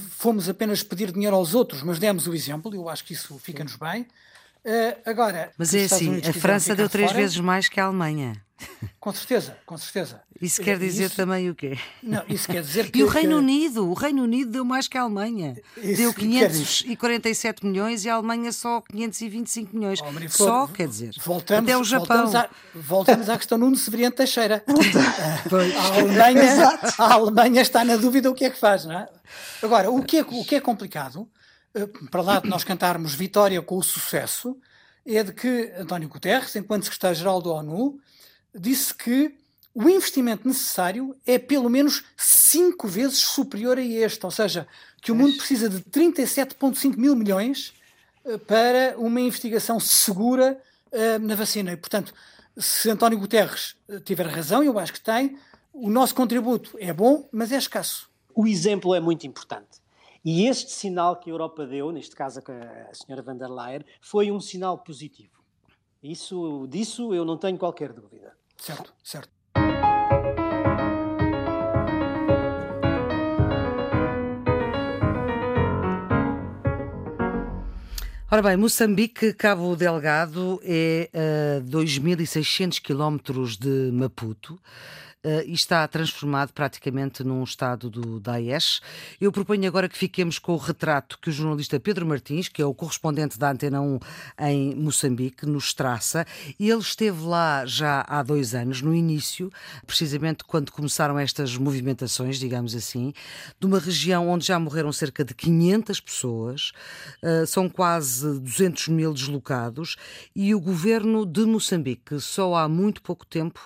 fomos 0.10 0.50
apenas 0.50 0.84
pedir 0.84 1.12
dinheiro 1.12 1.36
aos 1.36 1.54
outros, 1.54 1.84
mas 1.84 2.00
demos 2.00 2.27
o 2.27 2.34
exemplo, 2.34 2.74
eu 2.74 2.89
acho 2.89 3.04
que 3.04 3.13
isso 3.13 3.38
fica-nos 3.39 3.75
bem. 3.75 4.08
Uh, 4.66 5.02
agora, 5.06 5.52
mas 5.58 5.74
é 5.74 5.86
assim, 5.86 6.22
a 6.28 6.34
França 6.34 6.76
deu 6.76 6.90
três 6.90 7.12
fora, 7.12 7.22
vezes 7.22 7.40
mais 7.40 7.70
que 7.70 7.80
a 7.80 7.86
Alemanha. 7.86 8.42
Com 9.00 9.14
certeza, 9.14 9.58
com 9.66 9.78
certeza. 9.78 10.22
Isso 10.42 10.62
quer 10.62 10.78
dizer 10.78 11.06
isso, 11.06 11.16
também 11.16 11.50
o 11.50 11.56
quê? 11.56 11.78
Não, 12.02 12.24
isso 12.28 12.48
quer 12.48 12.62
dizer 12.62 12.90
que. 12.92 13.00
E 13.00 13.04
o 13.04 13.08
Reino 13.08 13.32
que... 13.32 13.36
Unido? 13.36 13.90
O 13.90 13.94
Reino 13.94 14.24
Unido 14.24 14.52
deu 14.52 14.66
mais 14.66 14.88
que 14.88 14.98
a 14.98 15.02
Alemanha. 15.02 15.56
Isso 15.78 15.98
deu 15.98 16.14
547 16.14 17.66
milhões 17.66 18.06
e 18.06 18.10
a 18.10 18.16
Alemanha 18.16 18.52
só 18.52 18.82
525 18.82 19.76
milhões. 19.76 20.00
Oh, 20.02 20.30
só, 20.30 20.68
quer 20.68 20.88
dizer. 20.88 21.16
Voltamos, 21.24 21.70
até 21.70 21.78
o 21.78 21.84
Japão. 21.84 22.26
Voltamos, 22.26 22.36
à, 22.36 22.50
voltamos 22.76 23.30
à 23.30 23.38
questão 23.38 23.58
Nuno 23.58 23.76
Severiano 23.76 24.16
Teixeira. 24.16 24.64
a, 24.68 25.96
Alemanha, 25.96 26.80
a 26.98 27.14
Alemanha 27.14 27.62
está 27.62 27.84
na 27.84 27.96
dúvida 27.96 28.30
o 28.30 28.36
que 28.36 28.46
é 28.46 28.50
que 28.50 28.60
faz, 28.60 28.86
não 28.86 29.00
é? 29.00 29.08
Agora, 29.62 29.90
o 29.90 30.04
que 30.04 30.18
é, 30.18 30.22
o 30.22 30.46
que 30.46 30.56
é 30.56 30.60
complicado, 30.60 31.28
eh, 31.36 31.37
para 32.10 32.22
lá 32.22 32.40
de 32.40 32.50
nós 32.50 32.64
cantarmos 32.64 33.14
vitória 33.14 33.62
com 33.62 33.78
o 33.78 33.84
sucesso, 33.84 34.58
é 35.06 35.24
de 35.24 35.32
que 35.32 35.72
António 35.78 36.10
Guterres, 36.10 36.56
enquanto 36.56 36.84
secretário-geral 36.84 37.42
da 37.42 37.50
ONU, 37.52 38.00
disse 38.54 38.94
que 38.94 39.36
o 39.74 39.88
investimento 39.88 40.48
necessário 40.48 41.16
é 41.26 41.38
pelo 41.38 41.70
menos 41.70 42.04
cinco 42.18 42.88
vezes 42.88 43.20
superior 43.20 43.78
a 43.78 43.82
este, 43.82 44.26
ou 44.26 44.32
seja, 44.32 44.68
que 45.02 45.12
o 45.12 45.16
mundo 45.16 45.38
precisa 45.38 45.70
de 45.70 45.82
37,5 45.82 46.98
mil 46.98 47.16
milhões 47.16 47.74
eh, 48.26 48.38
para 48.40 48.96
uma 48.98 49.22
investigação 49.22 49.80
segura 49.80 50.60
uh, 50.92 51.20
na 51.20 51.36
vacina. 51.36 51.72
E, 51.72 51.78
portanto, 51.78 52.12
se 52.58 52.90
António 52.90 53.20
Guterres 53.20 53.76
eh, 53.88 54.00
tiver 54.00 54.26
razão, 54.26 54.64
eu 54.64 54.80
acho 54.80 54.94
que 54.94 55.00
tem, 55.00 55.38
o 55.72 55.92
nosso 55.92 56.16
contributo 56.16 56.76
é 56.80 56.92
bom, 56.92 57.30
mas 57.32 57.52
é 57.52 57.58
escasso. 57.58 58.10
O 58.34 58.48
exemplo 58.48 58.96
é 58.96 59.00
muito 59.00 59.28
importante. 59.28 59.80
E 60.30 60.46
este 60.46 60.74
sinal 60.74 61.16
que 61.16 61.30
a 61.30 61.34
Europa 61.34 61.66
deu, 61.66 61.90
neste 61.90 62.14
caso 62.14 62.42
a 62.42 62.94
senhora 62.94 63.24
van 63.24 63.38
der 63.38 63.50
Leyen, 63.50 63.86
foi 64.02 64.30
um 64.30 64.42
sinal 64.42 64.78
positivo. 64.78 65.42
Isso, 66.04 66.68
disso 66.68 67.16
eu 67.16 67.24
não 67.24 67.38
tenho 67.38 67.58
qualquer 67.58 67.94
dúvida. 67.94 68.36
Certo, 68.58 68.94
certo. 69.02 69.32
Ora 78.30 78.42
bem, 78.42 78.58
Moçambique, 78.58 79.34
Cabo 79.34 79.78
Delgado 79.78 80.60
é 80.62 81.10
a 81.14 81.62
2.600 81.62 82.82
quilómetros 82.82 83.56
de 83.56 83.90
Maputo 83.94 84.56
uh, 84.56 84.60
e 85.46 85.54
está 85.54 85.88
transformado 85.88 86.54
praticamente 86.54 87.24
num 87.24 87.44
estado 87.44 87.90
do 87.90 88.20
Daesh. 88.20 88.82
Eu 89.20 89.32
proponho 89.32 89.68
agora 89.68 89.90
que 89.90 89.98
fiquemos 89.98 90.40
com 90.40 90.54
o 90.54 90.58
retrato 90.58 91.18
que 91.20 91.30
o 91.30 91.34
jornalista 91.34 91.80
Pedro 91.80 92.06
Martins, 92.06 92.48
que 92.48 92.62
é 92.62 92.66
o 92.66 92.74
correspondente 92.74 93.40
da 93.40 93.52
Antena 93.52 93.82
1 93.82 94.00
em 94.40 94.76
Moçambique, 94.76 95.46
nos 95.46 95.74
traça. 95.74 96.26
Ele 96.60 96.80
esteve 96.80 97.24
lá 97.24 97.66
já 97.66 98.06
há 98.08 98.22
dois 98.22 98.54
anos, 98.54 98.82
no 98.82 98.94
início, 98.94 99.52
precisamente 99.86 100.44
quando 100.44 100.72
começaram 100.72 101.18
estas 101.18 101.58
movimentações, 101.58 102.38
digamos 102.38 102.76
assim, 102.76 103.14
de 103.60 103.66
uma 103.66 103.80
região 103.80 104.30
onde 104.30 104.46
já 104.46 104.60
morreram 104.60 104.92
cerca 104.92 105.24
de 105.24 105.34
500 105.34 106.00
pessoas, 106.00 106.72
uh, 107.24 107.48
são 107.48 107.68
quase 107.70 108.40
200 108.40 108.90
mil 108.90 109.14
deslocados, 109.14 109.96
e 110.36 110.54
o 110.54 110.60
governo 110.60 111.26
de 111.26 111.46
Moçambique, 111.46 112.20
só 112.20 112.56
há 112.56 112.68
muito 112.68 113.02
pouco 113.02 113.26
tempo, 113.26 113.60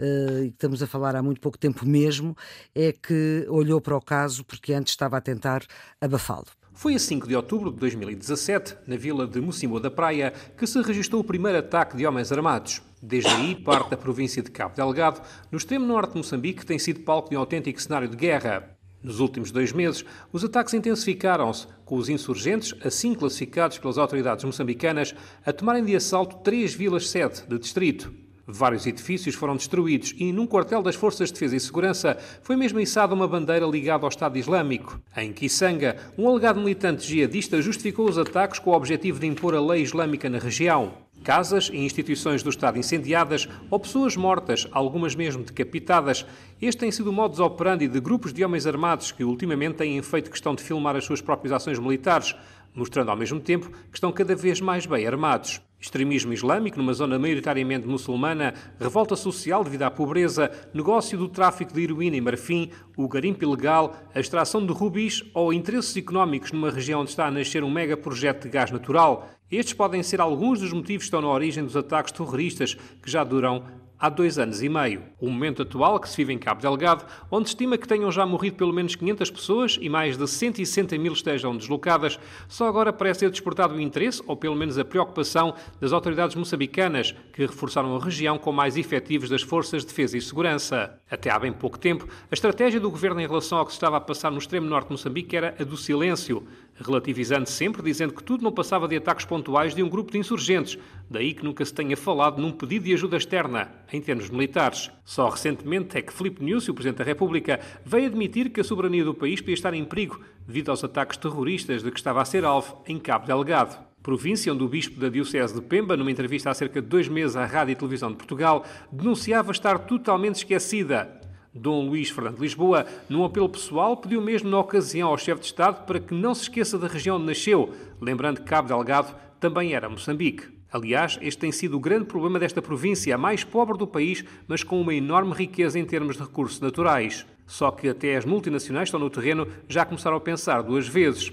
uh, 0.00 0.44
estamos 0.44 0.82
a 0.82 0.86
falar 0.86 1.05
falar 1.06 1.16
há 1.16 1.22
muito 1.22 1.40
pouco 1.40 1.56
tempo 1.56 1.86
mesmo, 1.86 2.36
é 2.74 2.92
que 2.92 3.46
olhou 3.48 3.80
para 3.80 3.96
o 3.96 4.00
caso 4.00 4.44
porque 4.44 4.72
antes 4.72 4.92
estava 4.92 5.16
a 5.16 5.20
tentar 5.20 5.62
abafá-lo. 6.00 6.46
Foi 6.72 6.94
a 6.94 6.98
5 6.98 7.26
de 7.26 7.34
outubro 7.34 7.70
de 7.70 7.78
2017, 7.78 8.76
na 8.86 8.96
vila 8.96 9.26
de 9.26 9.40
Mocimboa 9.40 9.80
da 9.80 9.90
Praia, 9.90 10.32
que 10.58 10.66
se 10.66 10.80
registrou 10.82 11.22
o 11.22 11.24
primeiro 11.24 11.58
ataque 11.58 11.96
de 11.96 12.06
homens 12.06 12.30
armados. 12.32 12.82
Desde 13.00 13.30
aí, 13.30 13.54
parte 13.54 13.90
da 13.90 13.96
província 13.96 14.42
de 14.42 14.50
Cabo 14.50 14.74
Delgado, 14.74 15.22
no 15.50 15.56
extremo 15.56 15.86
norte 15.86 16.12
de 16.12 16.18
Moçambique, 16.18 16.66
tem 16.66 16.78
sido 16.78 17.00
palco 17.00 17.30
de 17.30 17.36
um 17.36 17.40
autêntico 17.40 17.80
cenário 17.80 18.08
de 18.08 18.16
guerra. 18.16 18.76
Nos 19.02 19.20
últimos 19.20 19.50
dois 19.50 19.72
meses, 19.72 20.04
os 20.32 20.44
ataques 20.44 20.74
intensificaram-se, 20.74 21.66
com 21.84 21.96
os 21.96 22.08
insurgentes, 22.08 22.74
assim 22.84 23.14
classificados 23.14 23.78
pelas 23.78 23.96
autoridades 23.96 24.44
moçambicanas, 24.44 25.14
a 25.46 25.52
tomarem 25.52 25.84
de 25.84 25.94
assalto 25.94 26.38
três 26.42 26.74
vilas-sede 26.74 27.42
de 27.48 27.58
distrito. 27.58 28.25
Vários 28.48 28.86
edifícios 28.86 29.34
foram 29.34 29.56
destruídos 29.56 30.14
e, 30.16 30.32
num 30.32 30.46
quartel 30.46 30.80
das 30.80 30.94
Forças 30.94 31.28
de 31.28 31.34
Defesa 31.34 31.56
e 31.56 31.60
Segurança, 31.60 32.16
foi 32.42 32.54
mesmo 32.54 32.78
içada 32.78 33.12
uma 33.12 33.26
bandeira 33.26 33.66
ligada 33.66 34.04
ao 34.04 34.08
Estado 34.08 34.38
Islâmico. 34.38 35.00
Em 35.16 35.32
Kisanga, 35.32 35.96
um 36.16 36.28
alegado 36.28 36.60
militante 36.60 37.04
jihadista 37.04 37.60
justificou 37.60 38.08
os 38.08 38.16
ataques 38.16 38.60
com 38.60 38.70
o 38.70 38.74
objetivo 38.74 39.18
de 39.18 39.26
impor 39.26 39.52
a 39.56 39.60
lei 39.60 39.82
islâmica 39.82 40.30
na 40.30 40.38
região. 40.38 40.94
Casas 41.24 41.70
e 41.72 41.78
instituições 41.78 42.40
do 42.44 42.50
Estado 42.50 42.78
incendiadas 42.78 43.48
ou 43.68 43.80
pessoas 43.80 44.16
mortas, 44.16 44.68
algumas 44.70 45.16
mesmo 45.16 45.42
decapitadas. 45.42 46.24
Este 46.62 46.78
tem 46.78 46.92
sido 46.92 47.10
o 47.10 47.12
modus 47.12 47.40
operandi 47.40 47.88
de 47.88 47.98
grupos 47.98 48.32
de 48.32 48.44
homens 48.44 48.64
armados 48.64 49.10
que 49.10 49.24
ultimamente 49.24 49.78
têm 49.78 50.00
feito 50.02 50.30
questão 50.30 50.54
de 50.54 50.62
filmar 50.62 50.94
as 50.94 51.04
suas 51.04 51.20
próprias 51.20 51.52
ações 51.52 51.80
militares, 51.80 52.36
mostrando 52.76 53.10
ao 53.10 53.16
mesmo 53.16 53.40
tempo 53.40 53.70
que 53.70 53.96
estão 53.96 54.12
cada 54.12 54.36
vez 54.36 54.60
mais 54.60 54.86
bem 54.86 55.06
armados. 55.06 55.60
Extremismo 55.80 56.32
islâmico 56.32 56.78
numa 56.78 56.94
zona 56.94 57.18
maioritariamente 57.18 57.86
muçulmana, 57.86 58.54
revolta 58.78 59.16
social 59.16 59.64
devido 59.64 59.82
à 59.82 59.90
pobreza, 59.90 60.50
negócio 60.72 61.18
do 61.18 61.28
tráfico 61.28 61.72
de 61.72 61.82
heroína 61.82 62.16
e 62.16 62.20
marfim, 62.20 62.70
o 62.96 63.08
garimpo 63.08 63.44
ilegal, 63.44 63.94
a 64.14 64.20
extração 64.20 64.64
de 64.64 64.72
rubis 64.72 65.22
ou 65.34 65.52
interesses 65.52 65.96
económicos 65.96 66.52
numa 66.52 66.70
região 66.70 67.00
onde 67.00 67.10
está 67.10 67.26
a 67.26 67.30
nascer 67.30 67.64
um 67.64 67.70
mega 67.70 67.96
projeto 67.96 68.44
de 68.44 68.48
gás 68.50 68.70
natural. 68.70 69.28
Estes 69.50 69.74
podem 69.74 70.02
ser 70.02 70.20
alguns 70.20 70.60
dos 70.60 70.72
motivos 70.72 71.04
que 71.04 71.08
estão 71.08 71.20
na 71.20 71.28
origem 71.28 71.64
dos 71.64 71.76
ataques 71.76 72.12
terroristas 72.12 72.74
que 72.74 73.10
já 73.10 73.22
duram 73.22 73.64
há 73.98 74.08
dois 74.08 74.38
anos 74.38 74.62
e 74.62 74.68
meio. 74.68 75.02
O 75.18 75.28
momento 75.28 75.62
atual 75.62 75.98
que 75.98 76.08
se 76.08 76.16
vive 76.16 76.32
em 76.32 76.38
Cabo 76.38 76.60
Delgado, 76.60 77.04
onde 77.30 77.48
estima 77.48 77.78
que 77.78 77.88
tenham 77.88 78.10
já 78.10 78.26
morrido 78.26 78.56
pelo 78.56 78.72
menos 78.72 78.94
500 78.94 79.30
pessoas 79.30 79.78
e 79.80 79.88
mais 79.88 80.16
de 80.16 80.26
160 80.26 80.96
mil 80.98 81.12
estejam 81.12 81.56
deslocadas, 81.56 82.18
só 82.48 82.66
agora 82.66 82.92
parece 82.92 83.20
ter 83.20 83.30
despertado 83.30 83.74
o 83.74 83.80
interesse, 83.80 84.22
ou 84.26 84.36
pelo 84.36 84.56
menos 84.56 84.78
a 84.78 84.84
preocupação, 84.84 85.54
das 85.80 85.92
autoridades 85.92 86.36
moçambicanas, 86.36 87.14
que 87.32 87.46
reforçaram 87.46 87.96
a 87.96 87.98
região 87.98 88.38
com 88.38 88.52
mais 88.52 88.76
efetivos 88.76 89.28
das 89.28 89.42
forças 89.42 89.82
de 89.82 89.88
defesa 89.88 90.16
e 90.16 90.20
segurança. 90.20 90.98
Até 91.10 91.30
há 91.30 91.38
bem 91.38 91.52
pouco 91.52 91.78
tempo, 91.78 92.06
a 92.30 92.34
estratégia 92.34 92.80
do 92.80 92.90
governo 92.90 93.20
em 93.20 93.26
relação 93.26 93.58
ao 93.58 93.64
que 93.64 93.72
se 93.72 93.76
estava 93.76 93.96
a 93.96 94.00
passar 94.00 94.30
no 94.30 94.38
extremo 94.38 94.66
norte 94.66 94.86
de 94.86 94.92
Moçambique 94.92 95.36
era 95.36 95.54
a 95.58 95.64
do 95.64 95.76
silêncio, 95.76 96.46
relativizando 96.78 97.48
sempre, 97.48 97.82
dizendo 97.82 98.14
que 98.14 98.22
tudo 98.22 98.42
não 98.42 98.52
passava 98.52 98.88
de 98.88 98.96
ataques 98.96 99.24
pontuais 99.24 99.74
de 99.74 99.82
um 99.82 99.88
grupo 99.88 100.12
de 100.12 100.18
insurgentes, 100.18 100.78
daí 101.10 101.32
que 101.32 101.44
nunca 101.44 101.64
se 101.64 101.72
tenha 101.72 101.96
falado 101.96 102.40
num 102.40 102.52
pedido 102.52 102.84
de 102.84 102.94
ajuda 102.94 103.16
externa, 103.16 103.70
em 103.92 104.00
termos 104.00 104.30
militares. 104.30 104.90
Só 105.04 105.28
recentemente 105.28 105.96
é 105.96 106.02
que 106.02 106.12
Filipe 106.12 106.42
Nunes, 106.42 106.68
o 106.68 106.74
Presidente 106.74 106.98
da 106.98 107.04
República, 107.04 107.60
veio 107.84 108.06
admitir 108.06 108.50
que 108.50 108.60
a 108.60 108.64
soberania 108.64 109.04
do 109.04 109.14
país 109.14 109.40
podia 109.40 109.54
estar 109.54 109.74
em 109.74 109.84
perigo 109.84 110.20
devido 110.46 110.70
aos 110.70 110.84
ataques 110.84 111.16
terroristas 111.16 111.82
de 111.82 111.90
que 111.90 111.98
estava 111.98 112.20
a 112.20 112.24
ser 112.24 112.44
alvo 112.44 112.82
em 112.86 112.98
Cabo 112.98 113.26
Delgado. 113.26 113.76
Província 114.02 114.52
onde 114.52 114.62
o 114.62 114.68
bispo 114.68 115.00
da 115.00 115.08
Diocese 115.08 115.54
de 115.54 115.60
Pemba, 115.60 115.96
numa 115.96 116.10
entrevista 116.10 116.48
há 116.50 116.54
cerca 116.54 116.80
de 116.80 116.86
dois 116.86 117.08
meses 117.08 117.34
à 117.34 117.44
Rádio 117.44 117.72
e 117.72 117.76
Televisão 117.76 118.10
de 118.10 118.16
Portugal, 118.16 118.64
denunciava 118.92 119.50
estar 119.50 119.80
totalmente 119.80 120.36
esquecida 120.36 121.25
Dom 121.56 121.88
Luís 121.88 122.10
Fernando 122.10 122.36
de 122.36 122.42
Lisboa, 122.42 122.86
num 123.08 123.24
apelo 123.24 123.48
pessoal, 123.48 123.96
pediu 123.96 124.20
mesmo 124.20 124.48
na 124.48 124.58
ocasião 124.58 125.08
ao 125.08 125.18
chefe 125.18 125.40
de 125.40 125.46
Estado 125.46 125.84
para 125.86 125.98
que 125.98 126.14
não 126.14 126.34
se 126.34 126.42
esqueça 126.42 126.78
da 126.78 126.86
região 126.86 127.16
onde 127.16 127.26
nasceu, 127.26 127.72
lembrando 128.00 128.40
que 128.40 128.46
Cabo 128.46 128.68
Delgado 128.68 129.14
também 129.40 129.74
era 129.74 129.88
Moçambique. 129.88 130.54
Aliás, 130.70 131.18
este 131.22 131.38
tem 131.38 131.52
sido 131.52 131.76
o 131.76 131.80
grande 131.80 132.04
problema 132.04 132.38
desta 132.38 132.60
província, 132.60 133.14
a 133.14 133.18
mais 133.18 133.44
pobre 133.44 133.78
do 133.78 133.86
país, 133.86 134.24
mas 134.46 134.62
com 134.62 134.80
uma 134.80 134.94
enorme 134.94 135.32
riqueza 135.32 135.78
em 135.78 135.84
termos 135.84 136.16
de 136.16 136.22
recursos 136.22 136.60
naturais. 136.60 137.24
Só 137.46 137.70
que 137.70 137.88
até 137.88 138.16
as 138.16 138.24
multinacionais 138.24 138.88
estão 138.88 139.00
no 139.00 139.08
terreno 139.08 139.46
já 139.68 139.84
começaram 139.84 140.16
a 140.16 140.20
pensar 140.20 140.62
duas 140.62 140.88
vezes. 140.88 141.32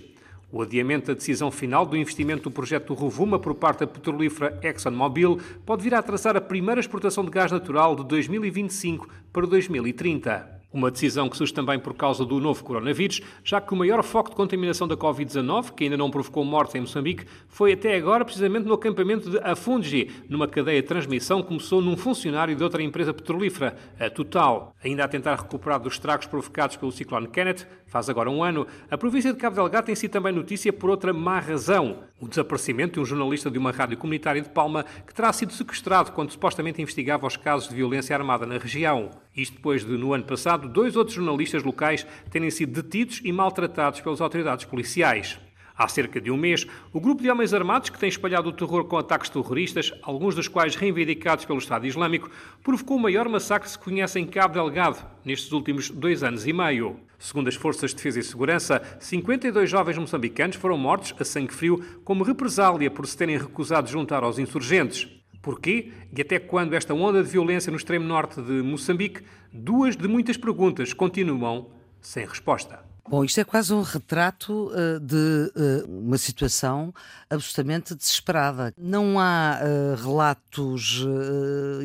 O 0.53 0.61
adiamento 0.61 1.07
da 1.07 1.15
decisão 1.15 1.49
final 1.49 1.83
do 1.83 1.97
investimento 1.97 2.43
do 2.43 2.51
projeto 2.51 2.93
Rovuma 2.93 3.39
por 3.39 3.55
parte 3.55 3.79
da 3.79 3.87
petrolífera 3.87 4.59
ExxonMobil 4.61 5.39
pode 5.65 5.81
vir 5.81 5.95
a 5.95 5.97
atrasar 5.97 6.37
a 6.37 6.41
primeira 6.41 6.79
exportação 6.79 7.25
de 7.25 7.31
gás 7.31 7.51
natural 7.51 7.95
de 7.95 8.03
2025 8.03 9.09
para 9.33 9.47
2030. 9.47 10.62
Uma 10.73 10.89
decisão 10.89 11.29
que 11.29 11.37
surge 11.37 11.53
também 11.53 11.77
por 11.77 11.93
causa 11.93 12.25
do 12.25 12.39
novo 12.39 12.63
coronavírus, 12.63 13.21
já 13.43 13.61
que 13.61 13.71
o 13.71 13.77
maior 13.77 14.01
foco 14.01 14.31
de 14.31 14.35
contaminação 14.35 14.87
da 14.87 14.97
Covid-19, 14.97 15.71
que 15.75 15.83
ainda 15.83 15.95
não 15.95 16.09
provocou 16.09 16.43
morte 16.43 16.75
em 16.79 16.81
Moçambique, 16.81 17.27
foi 17.47 17.73
até 17.73 17.95
agora 17.95 18.25
precisamente 18.25 18.67
no 18.67 18.73
acampamento 18.73 19.29
de 19.29 19.37
Afungi, 19.37 20.09
numa 20.27 20.47
cadeia 20.47 20.81
de 20.81 20.87
transmissão 20.87 21.43
que 21.43 21.49
começou 21.49 21.79
num 21.79 21.95
funcionário 21.95 22.55
de 22.55 22.63
outra 22.63 22.81
empresa 22.81 23.13
petrolífera, 23.13 23.77
a 23.99 24.09
Total. 24.09 24.73
Ainda 24.83 25.03
a 25.03 25.07
tentar 25.07 25.35
recuperar 25.35 25.79
dos 25.79 25.93
estragos 25.93 26.25
provocados 26.25 26.75
pelo 26.75 26.91
ciclone 26.91 27.27
Kenneth, 27.27 27.67
faz 27.85 28.09
agora 28.09 28.31
um 28.31 28.43
ano, 28.43 28.65
a 28.89 28.97
província 28.97 29.31
de 29.31 29.37
Cabo 29.37 29.55
Delgado 29.55 29.85
tem 29.85 29.93
sido 29.93 30.09
também 30.09 30.33
notícia 30.33 30.73
por 30.73 30.89
outra 30.89 31.13
má 31.13 31.39
razão. 31.39 31.99
O 32.19 32.27
desaparecimento 32.27 32.93
de 32.93 32.99
um 33.01 33.05
jornalista 33.05 33.51
de 33.51 33.59
uma 33.59 33.69
rádio 33.69 33.97
comunitária 33.97 34.41
de 34.41 34.49
Palma 34.49 34.83
que 35.05 35.13
terá 35.13 35.31
sido 35.31 35.53
sequestrado 35.53 36.11
quando 36.13 36.31
supostamente 36.31 36.81
investigava 36.81 37.27
os 37.27 37.37
casos 37.37 37.69
de 37.69 37.75
violência 37.75 38.15
armada 38.15 38.47
na 38.47 38.57
região. 38.57 39.11
Isto 39.35 39.55
depois 39.55 39.83
de, 39.83 39.97
no 39.97 40.13
ano 40.13 40.23
passado, 40.23 40.69
dois 40.69 40.95
outros 40.95 41.15
jornalistas 41.15 41.63
locais 41.63 42.05
terem 42.29 42.51
sido 42.51 42.81
detidos 42.81 43.19
e 43.23 43.31
maltratados 43.31 43.99
pelas 44.01 44.21
autoridades 44.21 44.65
policiais. 44.65 45.39
Há 45.75 45.87
cerca 45.87 46.21
de 46.21 46.29
um 46.29 46.37
mês, 46.37 46.67
o 46.91 46.99
grupo 46.99 47.23
de 47.23 47.31
homens 47.31 47.51
armados 47.51 47.89
que 47.89 47.97
tem 47.97 48.07
espalhado 48.07 48.47
o 48.47 48.51
terror 48.51 48.85
com 48.85 48.95
ataques 48.95 49.29
terroristas, 49.31 49.91
alguns 50.03 50.35
dos 50.35 50.47
quais 50.47 50.75
reivindicados 50.75 51.45
pelo 51.45 51.57
Estado 51.57 51.87
Islâmico, 51.87 52.29
provocou 52.61 52.97
o 52.97 52.99
maior 52.99 53.27
massacre 53.27 53.65
que 53.65 53.71
se 53.71 53.79
conhece 53.79 54.19
em 54.19 54.27
Cabo 54.27 54.53
Delgado 54.53 55.03
nestes 55.25 55.51
últimos 55.51 55.89
dois 55.89 56.21
anos 56.21 56.45
e 56.45 56.53
meio. 56.53 56.99
Segundo 57.17 57.47
as 57.47 57.55
Forças 57.55 57.89
de 57.89 57.95
Defesa 57.95 58.19
e 58.19 58.23
Segurança, 58.23 58.83
52 58.99 59.67
jovens 59.67 59.97
moçambicanos 59.97 60.57
foram 60.57 60.77
mortos 60.77 61.15
a 61.19 61.25
sangue 61.25 61.53
frio 61.53 61.83
como 62.03 62.23
represália 62.23 62.91
por 62.91 63.07
se 63.07 63.17
terem 63.17 63.37
recusado 63.37 63.89
juntar 63.89 64.23
aos 64.23 64.37
insurgentes. 64.37 65.22
Porquê 65.43 65.91
e 66.15 66.21
até 66.21 66.39
quando 66.39 66.73
esta 66.73 66.93
onda 66.93 67.21
de 67.21 67.29
violência 67.29 67.69
no 67.69 67.75
extremo 67.75 68.05
norte 68.05 68.41
de 68.41 68.63
Moçambique? 68.63 69.23
Duas 69.51 69.97
de 69.97 70.07
muitas 70.07 70.37
perguntas 70.37 70.93
continuam 70.93 71.69
sem 71.99 72.25
resposta. 72.25 72.92
Bom, 73.05 73.25
isto 73.25 73.37
é 73.37 73.43
quase 73.43 73.73
um 73.73 73.81
retrato 73.81 74.71
uh, 74.71 74.97
de 74.97 75.15
uh, 75.15 75.85
uma 75.87 76.17
situação 76.17 76.93
absolutamente 77.29 77.93
desesperada. 77.93 78.73
Não 78.77 79.19
há 79.19 79.59
uh, 79.59 80.01
relatos 80.01 81.03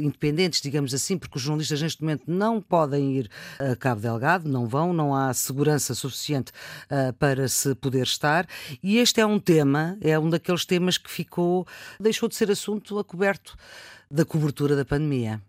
independentes, 0.00 0.60
digamos 0.60 0.94
assim, 0.94 1.18
porque 1.18 1.36
os 1.36 1.42
jornalistas 1.42 1.82
neste 1.82 2.02
momento 2.02 2.22
não 2.26 2.62
podem 2.62 3.16
ir 3.16 3.30
a 3.58 3.74
Cabo 3.74 4.00
Delgado, 4.00 4.48
não 4.48 4.68
vão, 4.68 4.92
não 4.92 5.14
há 5.14 5.34
segurança 5.34 5.94
suficiente 5.94 6.52
para 7.18 7.48
se 7.48 7.74
poder 7.74 8.04
estar. 8.04 8.46
E 8.82 8.98
este 8.98 9.20
é 9.20 9.26
um 9.26 9.40
tema, 9.40 9.98
é 10.00 10.18
um 10.18 10.30
daqueles 10.30 10.64
temas 10.64 10.98
que 10.98 11.10
ficou, 11.10 11.66
deixou 11.98 12.28
de 12.28 12.36
ser 12.36 12.50
assunto 12.50 12.98
a 12.98 13.04
coberto 13.04 13.56
da 14.10 14.24
cobertura 14.24 14.76
da 14.76 14.84
pandemia. 14.84 15.40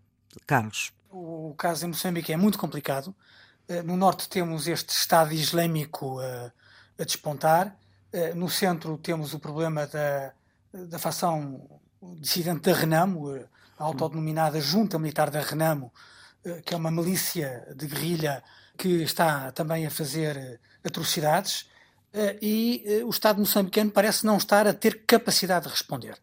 Carlos. 0.46 0.92
O 1.10 1.54
caso 1.56 1.84
em 1.86 1.88
Moçambique 1.88 2.32
é 2.32 2.36
muito 2.36 2.58
complicado. 2.58 3.14
Eh, 3.70 3.84
no 3.84 3.96
norte 3.96 4.28
temos 4.28 4.66
este 4.66 4.92
Estado 4.92 5.32
Islâmico 5.32 6.20
uh, 6.20 6.50
a 6.98 7.04
despontar. 7.04 7.76
Uh, 8.12 8.34
no 8.34 8.50
centro 8.50 8.98
temos 8.98 9.32
o 9.32 9.38
problema 9.38 9.86
da, 9.86 10.32
da 10.72 10.98
facção 10.98 11.70
dissidente 12.18 12.62
da 12.62 12.74
Renamo, 12.74 13.32
a 13.78 13.84
autodenominada 13.84 14.60
Junta 14.60 14.98
Militar 14.98 15.30
da 15.30 15.40
Renamo, 15.40 15.92
que 16.64 16.74
é 16.74 16.76
uma 16.76 16.90
milícia 16.90 17.68
de 17.76 17.86
guerrilha 17.86 18.42
que 18.76 19.02
está 19.02 19.52
também 19.52 19.86
a 19.86 19.90
fazer 19.90 20.58
atrocidades. 20.82 21.66
e 22.40 23.02
o 23.04 23.10
Estado 23.10 23.38
moçambicano 23.38 23.90
parece 23.90 24.24
não 24.24 24.38
estar 24.38 24.66
a 24.66 24.72
ter 24.72 25.04
capacidade 25.06 25.66
de 25.66 25.70
responder. 25.70 26.16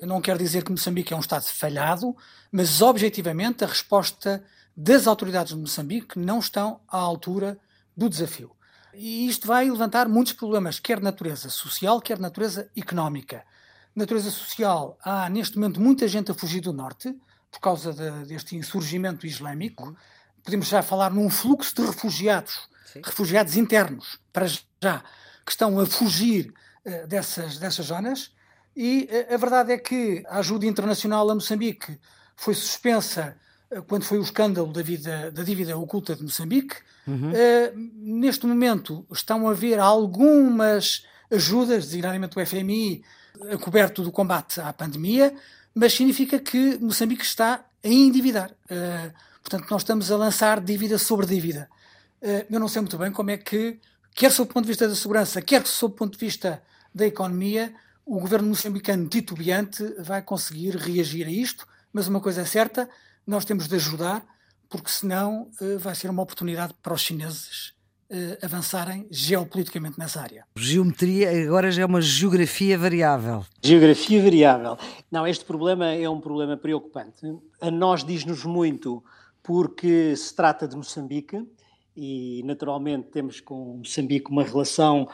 Eu 0.00 0.06
não 0.06 0.20
quero 0.20 0.38
dizer 0.38 0.62
que 0.62 0.70
Moçambique 0.70 1.12
é 1.12 1.16
um 1.16 1.20
Estado 1.20 1.44
falhado, 1.46 2.16
mas 2.52 2.80
objetivamente 2.80 3.64
a 3.64 3.66
resposta 3.66 4.40
das 4.76 5.06
autoridades 5.06 5.54
de 5.54 5.60
Moçambique 5.60 6.18
não 6.18 6.38
estão 6.38 6.80
à 6.88 6.98
altura 6.98 7.58
do 7.96 8.08
desafio. 8.08 8.50
E 8.92 9.28
isto 9.28 9.46
vai 9.46 9.68
levantar 9.68 10.08
muitos 10.08 10.32
problemas, 10.32 10.78
quer 10.78 10.98
de 10.98 11.04
natureza 11.04 11.48
social, 11.48 12.00
quer 12.00 12.16
de 12.16 12.22
natureza 12.22 12.70
económica. 12.76 13.44
Natureza 13.94 14.30
social, 14.30 14.98
há 15.02 15.28
neste 15.28 15.56
momento 15.56 15.80
muita 15.80 16.06
gente 16.08 16.30
a 16.30 16.34
fugir 16.34 16.60
do 16.60 16.72
norte 16.72 17.16
por 17.50 17.60
causa 17.60 17.92
de, 17.92 18.26
deste 18.26 18.56
insurgimento 18.56 19.26
islâmico. 19.26 19.96
Podemos 20.42 20.66
já 20.66 20.82
falar 20.82 21.10
num 21.12 21.30
fluxo 21.30 21.74
de 21.74 21.86
refugiados, 21.86 22.68
Sim. 22.92 23.00
refugiados 23.04 23.56
internos, 23.56 24.18
para 24.32 24.46
já, 24.46 25.02
que 25.44 25.52
estão 25.52 25.78
a 25.78 25.86
fugir 25.86 26.52
uh, 26.84 27.06
dessas, 27.06 27.58
dessas 27.58 27.86
zonas. 27.86 28.32
E 28.76 29.08
uh, 29.30 29.34
a 29.34 29.36
verdade 29.36 29.72
é 29.72 29.78
que 29.78 30.24
a 30.26 30.38
ajuda 30.38 30.66
internacional 30.66 31.30
a 31.30 31.34
Moçambique 31.34 31.98
foi 32.36 32.54
suspensa 32.54 33.36
quando 33.82 34.04
foi 34.04 34.18
o 34.18 34.22
escândalo 34.22 34.72
da, 34.72 34.82
vida, 34.82 35.30
da 35.30 35.42
dívida 35.42 35.76
oculta 35.76 36.14
de 36.14 36.22
Moçambique. 36.22 36.76
Uhum. 37.06 37.30
Uh, 37.30 37.90
neste 37.96 38.46
momento 38.46 39.04
estão 39.12 39.48
a 39.48 39.50
haver 39.50 39.78
algumas 39.78 41.04
ajudas, 41.30 41.86
designadamente 41.86 42.38
o 42.38 42.46
FMI, 42.46 43.02
a 43.52 43.58
coberto 43.58 44.02
do 44.02 44.12
combate 44.12 44.60
à 44.60 44.72
pandemia, 44.72 45.34
mas 45.74 45.92
significa 45.92 46.38
que 46.38 46.78
Moçambique 46.78 47.24
está 47.24 47.64
a 47.82 47.88
endividar. 47.88 48.50
Uh, 48.70 49.12
portanto, 49.42 49.70
nós 49.70 49.82
estamos 49.82 50.10
a 50.10 50.16
lançar 50.16 50.60
dívida 50.60 50.98
sobre 50.98 51.26
dívida. 51.26 51.68
Uh, 52.22 52.46
eu 52.50 52.60
não 52.60 52.68
sei 52.68 52.80
muito 52.80 52.96
bem 52.96 53.10
como 53.10 53.30
é 53.30 53.36
que, 53.36 53.78
quer 54.14 54.30
sob 54.30 54.50
o 54.50 54.54
ponto 54.54 54.64
de 54.64 54.70
vista 54.70 54.88
da 54.88 54.94
segurança, 54.94 55.42
quer 55.42 55.66
sob 55.66 55.94
o 55.94 55.96
ponto 55.96 56.18
de 56.18 56.24
vista 56.24 56.62
da 56.94 57.06
economia, 57.06 57.74
o 58.06 58.20
governo 58.20 58.48
moçambicano 58.48 59.08
titubeante 59.08 59.82
vai 59.98 60.22
conseguir 60.22 60.76
reagir 60.76 61.26
a 61.26 61.30
isto, 61.30 61.66
mas 61.92 62.06
uma 62.06 62.20
coisa 62.20 62.42
é 62.42 62.44
certa, 62.44 62.88
nós 63.26 63.44
temos 63.44 63.68
de 63.68 63.76
ajudar 63.76 64.24
porque 64.68 64.90
senão 64.90 65.50
uh, 65.60 65.78
vai 65.78 65.94
ser 65.94 66.10
uma 66.10 66.22
oportunidade 66.22 66.74
para 66.82 66.94
os 66.94 67.00
chineses 67.00 67.74
uh, 68.10 68.44
avançarem 68.44 69.06
geopoliticamente 69.10 69.98
nessa 69.98 70.20
área. 70.20 70.44
Geometria 70.56 71.30
agora 71.44 71.70
já 71.70 71.82
é 71.82 71.86
uma 71.86 72.00
geografia 72.00 72.76
variável. 72.76 73.44
Geografia 73.62 74.22
variável. 74.22 74.76
Não, 75.10 75.26
este 75.26 75.44
problema 75.44 75.92
é 75.92 76.08
um 76.08 76.20
problema 76.20 76.56
preocupante. 76.56 77.20
A 77.60 77.70
nós 77.70 78.04
diz-nos 78.04 78.44
muito 78.44 79.02
porque 79.42 80.16
se 80.16 80.34
trata 80.34 80.66
de 80.66 80.76
Moçambique 80.76 81.46
e 81.96 82.42
naturalmente 82.44 83.08
temos 83.08 83.40
com 83.40 83.78
Moçambique 83.78 84.30
uma 84.30 84.42
relação 84.42 85.02
uh, 85.02 85.08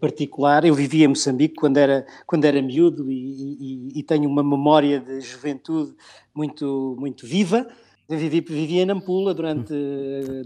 particular. 0.00 0.64
Eu 0.64 0.74
vivia 0.74 1.04
em 1.04 1.08
Moçambique 1.08 1.54
quando 1.54 1.76
era, 1.76 2.06
quando 2.26 2.44
era 2.44 2.60
miúdo 2.62 3.10
e, 3.10 3.92
e, 3.94 3.98
e 3.98 4.02
tenho 4.02 4.28
uma 4.28 4.42
memória 4.42 5.00
de 5.00 5.20
juventude 5.20 5.94
muito, 6.34 6.96
muito 6.98 7.26
viva. 7.26 7.66
Eu 8.06 8.18
vivi, 8.18 8.40
vivi 8.40 8.78
em 8.80 8.84
Nampula 8.84 9.32
durante 9.32 9.72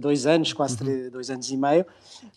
dois 0.01 0.27
anos, 0.27 0.53
quase 0.53 0.81
uhum. 0.81 1.11
dois 1.11 1.29
anos 1.29 1.51
e 1.51 1.57
meio, 1.57 1.85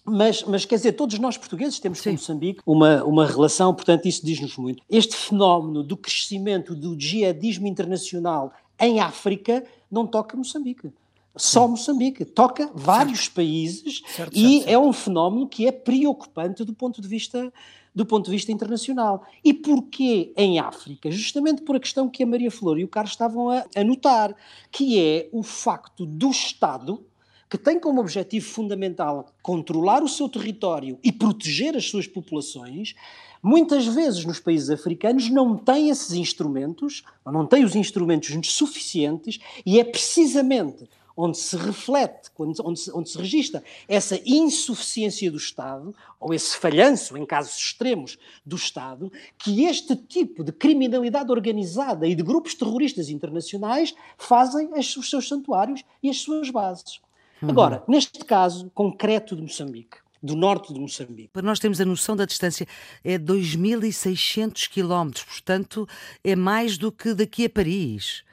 mas, 0.04 0.44
mas 0.44 0.66
quer 0.66 0.78
dizer, 0.78 0.94
todos 0.94 1.20
nós 1.20 1.38
portugueses 1.38 1.80
temos 1.80 2.00
Sim. 2.00 2.10
com 2.10 2.12
Moçambique 2.14 2.62
uma, 2.66 3.04
uma 3.04 3.26
relação, 3.28 3.72
portanto, 3.74 4.08
isso 4.08 4.26
diz-nos 4.26 4.58
muito. 4.58 4.82
Este 4.90 5.16
fenómeno 5.16 5.84
do 5.84 5.96
crescimento 5.96 6.74
do 6.74 7.00
jihadismo 7.00 7.68
internacional 7.68 8.52
em 8.80 9.00
África 9.00 9.64
não 9.92 10.08
toca 10.08 10.36
Moçambique. 10.36 10.92
Só 11.36 11.68
Moçambique, 11.68 12.26
toca 12.26 12.70
vários 12.74 13.22
certo. 13.22 13.36
países 13.36 14.02
certo, 14.16 14.36
e 14.36 14.60
certo, 14.60 14.70
é 14.70 14.78
um 14.78 14.92
fenómeno 14.92 15.48
que 15.48 15.66
é 15.66 15.72
preocupante 15.72 16.64
do 16.66 16.74
ponto 16.74 17.02
de 17.02 17.08
vista 17.08 17.52
do 17.94 18.06
ponto 18.06 18.26
de 18.26 18.32
vista 18.32 18.52
internacional. 18.52 19.26
E 19.44 19.54
porquê 19.54 20.34
em 20.38 20.60
África? 20.60 21.12
Justamente 21.12 21.62
por 21.62 21.76
a 21.76 21.80
questão 21.80 22.10
que 22.10 22.24
a 22.24 22.26
Maria 22.26 22.50
Flor 22.50 22.80
e 22.80 22.86
o 22.86 22.88
Carlos 22.88 23.12
estavam 23.12 23.50
a, 23.50 23.66
a 23.76 23.84
notar, 23.84 24.34
que 24.72 24.98
é 24.98 25.30
o 25.34 25.44
facto 25.44 26.06
do 26.06 26.32
Estado, 26.32 27.06
que 27.50 27.58
tem 27.58 27.78
como 27.78 28.00
objetivo 28.00 28.46
fundamental 28.46 29.28
controlar 29.42 30.02
o 30.04 30.08
seu 30.08 30.30
território 30.30 30.98
e 31.04 31.12
proteger 31.12 31.76
as 31.76 31.90
suas 31.90 32.08
populações, 32.08 32.96
muitas 33.44 33.86
vezes 33.88 34.24
nos 34.24 34.40
países 34.40 34.70
africanos 34.70 35.30
não 35.30 35.58
tem 35.58 35.90
esses 35.90 36.14
instrumentos, 36.14 37.04
não 37.26 37.46
tem 37.46 37.66
os 37.66 37.76
instrumentos 37.76 38.30
suficientes, 38.54 39.38
e 39.66 39.82
é 39.82 39.84
precisamente 39.84 40.90
onde 41.16 41.38
se 41.38 41.56
reflete, 41.58 42.30
onde 42.38 42.80
se, 42.80 42.92
onde 42.92 43.10
se 43.10 43.18
registra 43.18 43.64
essa 43.88 44.20
insuficiência 44.26 45.30
do 45.32 45.38
Estado, 45.38 45.94
ou 46.20 46.34
esse 46.34 46.58
falhanço, 46.58 47.18
em 47.18 47.26
casos 47.26 47.58
extremos, 47.58 48.18
do 48.46 48.56
Estado, 48.56 49.12
que 49.38 49.66
este 49.66 49.96
tipo 49.96 50.44
de 50.44 50.52
criminalidade 50.52 51.32
organizada 51.32 52.08
e 52.08 52.16
de 52.16 52.24
grupos 52.24 52.54
terroristas 52.54 53.10
internacionais 53.10 53.94
fazem 54.18 54.70
os 54.74 55.10
seus 55.10 55.28
santuários 55.28 55.84
e 56.02 56.10
as 56.10 56.18
suas 56.18 56.50
bases. 56.50 57.00
Uhum. 57.42 57.50
Agora, 57.50 57.84
neste 57.88 58.24
caso 58.24 58.72
concreto 58.74 59.36
de 59.36 59.42
Moçambique, 59.42 59.98
do 60.22 60.36
norte 60.36 60.74
de 60.74 60.80
Moçambique. 60.80 61.30
Para 61.30 61.42
nós 61.42 61.60
termos 61.60 61.82
a 61.82 61.86
noção 61.86 62.16
da 62.16 62.26
distância, 62.26 62.68
é 63.04 63.18
2.600 63.18 64.70
quilómetros, 64.70 65.26
portanto 65.26 65.88
é 66.24 66.36
mais 66.36 66.78
do 66.78 66.92
que 66.92 67.14
daqui 67.14 67.46
a 67.46 67.50
Paris. 67.50 68.24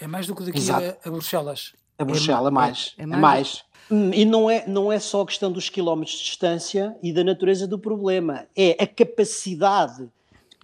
É 0.00 0.06
mais 0.06 0.26
do 0.26 0.34
que 0.34 0.44
daqui 0.44 0.70
a, 0.70 1.08
a 1.08 1.10
Bruxelas. 1.10 1.72
A 1.98 2.04
Bruxelas, 2.04 2.46
é, 2.46 2.50
mais. 2.50 2.94
É, 2.96 3.02
é 3.02 3.06
mais. 3.06 3.18
É 3.18 3.20
mais. 3.20 3.68
Hum, 3.90 4.10
e 4.12 4.24
não 4.24 4.50
é, 4.50 4.66
não 4.66 4.92
é 4.92 4.98
só 4.98 5.22
a 5.22 5.26
questão 5.26 5.50
dos 5.50 5.70
quilómetros 5.70 6.18
de 6.18 6.24
distância 6.24 6.94
e 7.02 7.12
da 7.12 7.24
natureza 7.24 7.66
do 7.66 7.78
problema, 7.78 8.46
é 8.54 8.76
a 8.82 8.86
capacidade 8.86 10.08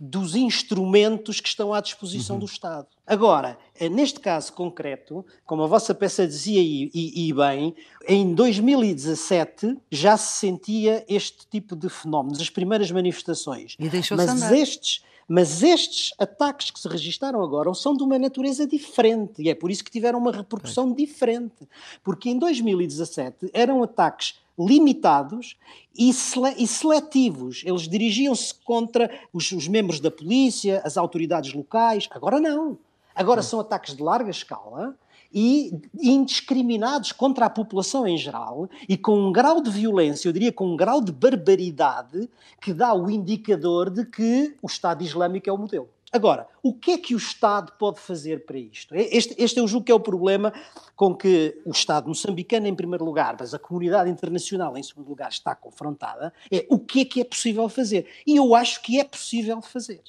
dos 0.00 0.34
instrumentos 0.34 1.40
que 1.40 1.48
estão 1.48 1.72
à 1.72 1.80
disposição 1.80 2.36
uhum. 2.36 2.40
do 2.40 2.46
Estado. 2.46 2.86
Agora, 3.06 3.56
eh, 3.78 3.88
neste 3.88 4.18
caso 4.18 4.52
concreto, 4.52 5.24
como 5.46 5.62
a 5.62 5.66
vossa 5.66 5.94
peça 5.94 6.26
dizia 6.26 6.60
e, 6.60 6.90
e, 6.92 7.28
e, 7.28 7.32
bem, 7.32 7.74
em 8.08 8.34
2017 8.34 9.76
já 9.90 10.16
se 10.16 10.38
sentia 10.38 11.04
este 11.08 11.46
tipo 11.48 11.76
de 11.76 11.88
fenómenos, 11.88 12.40
as 12.40 12.50
primeiras 12.50 12.90
manifestações. 12.90 13.76
E 13.78 13.88
deixou 13.88 14.16
Mas 14.16 14.50
estes 14.50 15.02
mas 15.28 15.62
estes 15.62 16.12
ataques 16.18 16.70
que 16.70 16.78
se 16.78 16.88
registaram 16.88 17.42
agora 17.42 17.72
são 17.74 17.96
de 17.96 18.02
uma 18.02 18.18
natureza 18.18 18.66
diferente 18.66 19.42
e 19.42 19.48
é 19.48 19.54
por 19.54 19.70
isso 19.70 19.84
que 19.84 19.90
tiveram 19.90 20.18
uma 20.18 20.32
repercussão 20.32 20.90
é. 20.90 20.94
diferente. 20.94 21.68
Porque 22.02 22.30
em 22.30 22.38
2017 22.38 23.50
eram 23.52 23.82
ataques 23.82 24.34
limitados 24.58 25.56
e, 25.96 26.12
sele 26.12 26.66
seletivos. 26.66 27.62
Eles 27.64 27.88
dirigiam-se 27.88 28.54
contra 28.54 29.10
os, 29.32 29.50
os, 29.52 29.66
membros 29.66 30.00
da 30.00 30.10
polícia, 30.10 30.80
as 30.84 30.96
autoridades 30.96 31.52
locais. 31.52 32.08
Agora 32.10 32.40
não. 32.40 32.78
Agora 33.14 33.42
são 33.42 33.60
ataques 33.60 33.94
de 33.94 34.02
larga 34.02 34.30
escala 34.30 34.96
e 35.34 35.72
indiscriminados 36.00 37.10
contra 37.10 37.46
a 37.46 37.50
população 37.50 38.06
em 38.06 38.16
geral 38.16 38.68
e 38.88 38.96
com 38.96 39.18
um 39.18 39.32
grau 39.32 39.60
de 39.60 39.68
violência, 39.68 40.28
eu 40.28 40.32
diria 40.32 40.52
com 40.52 40.68
um 40.68 40.76
grau 40.76 41.00
de 41.00 41.10
barbaridade 41.10 42.30
que 42.60 42.72
dá 42.72 42.94
o 42.94 43.10
indicador 43.10 43.90
de 43.90 44.06
que 44.06 44.54
o 44.62 44.66
Estado 44.66 45.02
Islâmico 45.02 45.50
é 45.50 45.52
o 45.52 45.58
modelo. 45.58 45.88
Agora, 46.14 46.46
o 46.62 46.72
que 46.72 46.92
é 46.92 46.98
que 46.98 47.12
o 47.12 47.18
Estado 47.18 47.72
pode 47.76 47.98
fazer 47.98 48.46
para 48.46 48.56
isto? 48.56 48.94
Este, 48.94 49.34
este 49.36 49.58
eu 49.58 49.66
julgo 49.66 49.86
que 49.86 49.90
é 49.90 49.94
o 49.96 49.98
problema 49.98 50.52
com 50.94 51.12
que 51.12 51.60
o 51.66 51.72
Estado 51.72 52.06
moçambicano, 52.06 52.68
em 52.68 52.74
primeiro 52.74 53.04
lugar, 53.04 53.36
mas 53.36 53.52
a 53.52 53.58
comunidade 53.58 54.08
internacional, 54.08 54.76
em 54.78 54.82
segundo 54.84 55.08
lugar, 55.08 55.28
está 55.28 55.56
confrontada, 55.56 56.32
é 56.52 56.64
o 56.70 56.78
que 56.78 57.00
é 57.00 57.04
que 57.04 57.20
é 57.20 57.24
possível 57.24 57.68
fazer. 57.68 58.06
E 58.24 58.36
eu 58.36 58.54
acho 58.54 58.80
que 58.80 59.00
é 59.00 59.02
possível 59.02 59.60
fazer. 59.60 60.02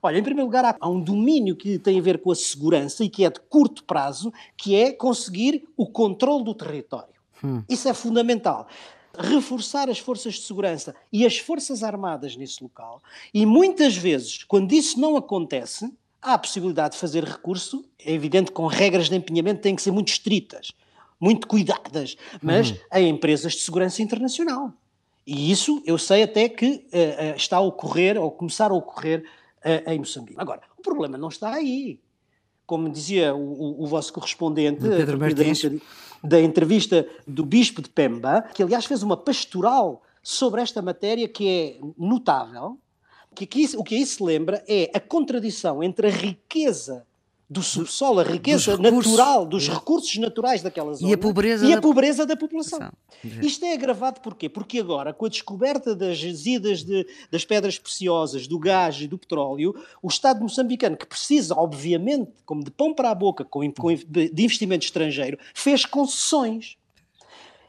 Olha, 0.00 0.18
em 0.18 0.22
primeiro 0.22 0.46
lugar, 0.46 0.76
há 0.78 0.88
um 0.88 1.00
domínio 1.00 1.56
que 1.56 1.78
tem 1.78 1.98
a 1.98 2.02
ver 2.02 2.20
com 2.20 2.30
a 2.30 2.34
segurança 2.34 3.04
e 3.04 3.08
que 3.08 3.24
é 3.24 3.30
de 3.30 3.40
curto 3.40 3.84
prazo, 3.84 4.32
que 4.56 4.74
é 4.74 4.92
conseguir 4.92 5.64
o 5.76 5.86
controle 5.86 6.44
do 6.44 6.54
território. 6.54 7.12
Hum. 7.42 7.62
Isso 7.68 7.88
é 7.88 7.94
fundamental 7.94 8.68
reforçar 9.18 9.90
as 9.90 9.98
forças 9.98 10.34
de 10.34 10.40
segurança 10.40 10.94
e 11.12 11.26
as 11.26 11.36
forças 11.38 11.82
armadas 11.82 12.36
nesse 12.36 12.62
local. 12.62 13.02
E 13.32 13.44
muitas 13.44 13.96
vezes, 13.96 14.42
quando 14.44 14.72
isso 14.72 14.98
não 14.98 15.16
acontece, 15.16 15.92
há 16.20 16.34
a 16.34 16.38
possibilidade 16.38 16.94
de 16.94 17.00
fazer 17.00 17.24
recurso. 17.24 17.84
É 17.98 18.12
evidente 18.12 18.46
que 18.46 18.52
com 18.52 18.66
regras 18.66 19.08
de 19.08 19.16
empenhamento 19.16 19.60
têm 19.60 19.76
que 19.76 19.82
ser 19.82 19.90
muito 19.90 20.08
estritas, 20.08 20.72
muito 21.20 21.46
cuidadas, 21.46 22.16
mas 22.40 22.70
uhum. 22.70 22.76
a 22.90 23.00
empresas 23.00 23.52
de 23.52 23.60
segurança 23.60 24.02
internacional. 24.02 24.72
E 25.26 25.50
isso 25.50 25.82
eu 25.84 25.98
sei 25.98 26.22
até 26.22 26.48
que 26.48 26.86
uh, 26.92 27.36
está 27.36 27.58
a 27.58 27.60
ocorrer, 27.60 28.20
ou 28.20 28.30
começar 28.30 28.70
a 28.70 28.74
ocorrer 28.74 29.24
em 29.64 29.98
Moçambique. 29.98 30.40
Agora, 30.40 30.62
o 30.76 30.82
problema 30.82 31.16
não 31.16 31.28
está 31.28 31.54
aí. 31.54 32.00
Como 32.66 32.88
dizia 32.88 33.34
o, 33.34 33.82
o, 33.82 33.86
vosso 33.86 34.12
correspondente 34.12 34.80
da, 34.80 35.04
da, 36.22 36.40
entrevista 36.40 37.06
do 37.26 37.44
Bispo 37.44 37.82
de 37.82 37.90
Pemba, 37.90 38.42
que 38.54 38.62
aliás 38.62 38.86
fez 38.86 39.02
uma 39.02 39.16
pastoral 39.16 40.02
sobre 40.22 40.62
esta 40.62 40.80
matéria 40.80 41.28
que 41.28 41.48
é 41.48 41.78
notável, 41.98 42.78
que 43.34 43.44
aqui, 43.44 43.68
o 43.76 43.82
que 43.82 43.96
aí 43.96 44.06
se 44.06 44.22
lembra 44.22 44.64
é 44.68 44.90
a 44.94 45.00
contradição 45.00 45.82
entre 45.82 46.06
a 46.06 46.10
riqueza 46.10 47.04
do 47.52 47.62
subsolo, 47.62 48.20
a 48.20 48.22
riqueza 48.22 48.76
dos 48.76 49.06
natural, 49.06 49.44
dos 49.44 49.68
recursos 49.68 50.16
naturais 50.16 50.62
daquela 50.62 50.94
zona 50.94 51.10
e 51.10 51.14
a 51.14 51.18
pobreza, 51.18 51.66
e 51.66 51.72
a 51.72 51.80
pobreza 51.80 52.26
da, 52.26 52.34
da 52.34 52.40
população. 52.40 52.90
Isto 53.42 53.64
é 53.66 53.74
agravado 53.74 54.20
porquê? 54.20 54.48
Porque 54.48 54.78
agora, 54.78 55.12
com 55.12 55.26
a 55.26 55.28
descoberta 55.28 55.94
das 55.94 56.16
jazidas 56.16 56.82
de, 56.82 57.06
das 57.30 57.44
pedras 57.44 57.78
preciosas, 57.78 58.46
do 58.46 58.58
gás 58.58 59.00
e 59.00 59.06
do 59.06 59.18
petróleo, 59.18 59.74
o 60.02 60.08
Estado 60.08 60.40
moçambicano, 60.40 60.96
que 60.96 61.06
precisa, 61.06 61.54
obviamente, 61.54 62.32
como 62.46 62.64
de 62.64 62.70
pão 62.70 62.94
para 62.94 63.10
a 63.10 63.14
boca, 63.14 63.44
com, 63.44 63.70
com 63.72 63.94
de 63.94 64.42
investimento 64.42 64.84
estrangeiro, 64.84 65.38
fez 65.54 65.84
concessões. 65.84 66.76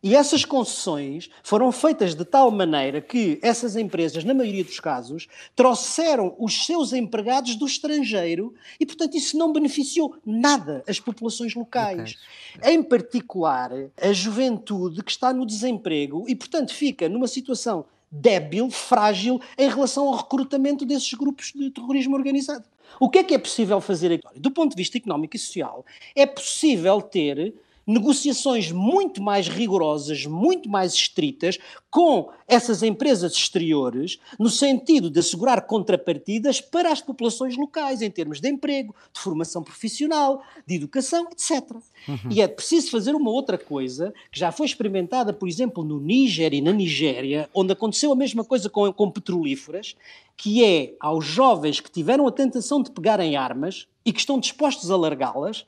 E 0.03 0.15
essas 0.17 0.43
concessões 0.43 1.29
foram 1.41 1.71
feitas 1.71 2.13
de 2.13 2.25
tal 2.25 2.51
maneira 2.51 2.99
que 2.99 3.39
essas 3.41 3.77
empresas, 3.77 4.25
na 4.25 4.33
maioria 4.33 4.65
dos 4.65 4.81
casos, 4.81 5.27
trouxeram 5.55 6.35
os 6.37 6.65
seus 6.65 6.91
empregados 6.91 7.55
do 7.55 7.65
estrangeiro 7.65 8.53
e, 8.77 8.85
portanto, 8.85 9.15
isso 9.15 9.37
não 9.37 9.53
beneficiou 9.53 10.17
nada 10.25 10.83
as 10.85 10.99
populações 10.99 11.55
locais. 11.55 12.17
Okay. 12.57 12.73
Em 12.73 12.83
particular, 12.83 13.71
a 13.97 14.11
juventude 14.11 15.01
que 15.01 15.11
está 15.11 15.31
no 15.31 15.45
desemprego 15.45 16.25
e, 16.27 16.35
portanto, 16.35 16.73
fica 16.73 17.07
numa 17.07 17.27
situação 17.27 17.85
débil, 18.11 18.69
frágil 18.69 19.41
em 19.57 19.69
relação 19.69 20.09
ao 20.09 20.17
recrutamento 20.17 20.85
desses 20.85 21.13
grupos 21.13 21.53
de 21.55 21.71
terrorismo 21.71 22.15
organizado. 22.15 22.65
O 22.99 23.09
que 23.09 23.19
é 23.19 23.23
que 23.23 23.33
é 23.33 23.39
possível 23.39 23.79
fazer 23.81 24.11
aqui? 24.11 24.39
Do 24.39 24.51
ponto 24.51 24.71
de 24.71 24.75
vista 24.75 24.97
económico 24.97 25.35
e 25.35 25.39
social, 25.39 25.85
é 26.15 26.25
possível 26.25 27.01
ter 27.01 27.53
negociações 27.85 28.71
muito 28.71 29.21
mais 29.21 29.47
rigorosas, 29.47 30.25
muito 30.25 30.69
mais 30.69 30.93
estritas 30.93 31.59
com 31.89 32.29
essas 32.47 32.81
empresas 32.81 33.33
exteriores, 33.33 34.19
no 34.39 34.49
sentido 34.49 35.09
de 35.09 35.19
assegurar 35.19 35.61
contrapartidas 35.67 36.59
para 36.59 36.91
as 36.91 37.01
populações 37.01 37.55
locais, 37.55 38.01
em 38.01 38.09
termos 38.09 38.39
de 38.39 38.49
emprego, 38.49 38.95
de 39.13 39.19
formação 39.19 39.63
profissional, 39.63 40.41
de 40.65 40.75
educação, 40.75 41.27
etc. 41.31 41.71
Uhum. 42.07 42.17
E 42.31 42.41
é 42.41 42.47
preciso 42.47 42.89
fazer 42.89 43.13
uma 43.13 43.29
outra 43.29 43.57
coisa, 43.57 44.13
que 44.31 44.39
já 44.39 44.51
foi 44.51 44.65
experimentada, 44.65 45.31
por 45.33 45.47
exemplo, 45.47 45.83
no 45.83 45.99
Níger 45.99 46.53
e 46.53 46.61
na 46.61 46.71
Nigéria, 46.71 47.49
onde 47.53 47.73
aconteceu 47.73 48.11
a 48.11 48.15
mesma 48.15 48.43
coisa 48.43 48.69
com, 48.69 48.91
com 48.91 49.11
petrolíferas, 49.11 49.95
que 50.35 50.63
é 50.63 50.93
aos 50.99 51.25
jovens 51.25 51.79
que 51.79 51.91
tiveram 51.91 52.27
a 52.27 52.31
tentação 52.31 52.81
de 52.81 52.91
pegarem 52.91 53.35
armas 53.35 53.87
e 54.05 54.11
que 54.11 54.19
estão 54.19 54.39
dispostos 54.39 54.89
a 54.89 54.97
largá-las, 54.97 55.65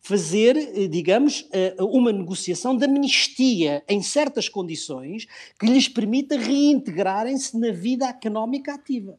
fazer, 0.00 0.56
eh, 0.56 0.88
digamos, 0.88 1.46
eh, 1.52 1.74
uma 1.80 2.12
negociação 2.12 2.76
de 2.76 2.84
amnistia 2.84 3.82
em 3.88 4.02
certas 4.02 4.48
condições 4.48 5.26
que 5.58 5.66
lhes 5.66 5.88
permita 5.88 6.36
reintegrarem-se 6.36 7.58
na 7.58 7.70
vida 7.72 8.06
económica 8.06 8.74
ativa. 8.74 9.18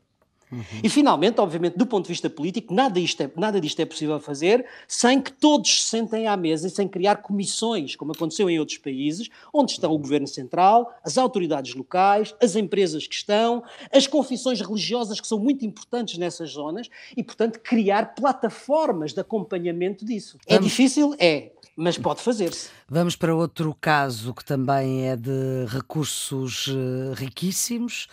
Uhum. 0.51 0.63
E 0.83 0.89
finalmente, 0.89 1.39
obviamente, 1.39 1.77
do 1.77 1.85
ponto 1.85 2.05
de 2.05 2.09
vista 2.09 2.29
político, 2.29 2.73
nada, 2.73 2.99
isto 2.99 3.21
é, 3.21 3.31
nada 3.35 3.61
disto 3.61 3.79
é 3.79 3.85
possível 3.85 4.19
fazer 4.19 4.65
sem 4.87 5.21
que 5.21 5.31
todos 5.31 5.83
se 5.83 5.89
sentem 5.89 6.27
à 6.27 6.35
mesa 6.35 6.67
e 6.67 6.71
sem 6.71 6.87
criar 6.87 7.17
comissões, 7.17 7.95
como 7.95 8.11
aconteceu 8.11 8.49
em 8.49 8.59
outros 8.59 8.77
países, 8.77 9.29
onde 9.53 9.73
estão 9.73 9.91
o 9.91 9.97
governo 9.97 10.27
central, 10.27 10.91
as 11.03 11.17
autoridades 11.17 11.75
locais, 11.75 12.33
as 12.41 12.55
empresas 12.55 13.05
que 13.05 13.15
estão, 13.15 13.63
as 13.93 14.07
confissões 14.07 14.59
religiosas 14.61 15.21
que 15.21 15.27
são 15.27 15.39
muito 15.39 15.65
importantes 15.65 16.17
nessas 16.17 16.51
zonas 16.51 16.89
e, 17.15 17.23
portanto, 17.23 17.59
criar 17.59 18.15
plataformas 18.15 19.13
de 19.13 19.21
acompanhamento 19.21 20.03
disso. 20.03 20.37
É 20.47 20.57
difícil? 20.57 21.15
É 21.19 21.51
mas 21.81 21.97
pode 21.97 22.19
fazer-se. 22.19 22.69
Vamos 22.89 23.15
para 23.15 23.33
outro 23.33 23.73
caso 23.79 24.33
que 24.33 24.43
também 24.43 25.07
é 25.07 25.15
de 25.15 25.65
recursos 25.69 26.67
eh, 26.67 27.13
riquíssimos 27.15 28.09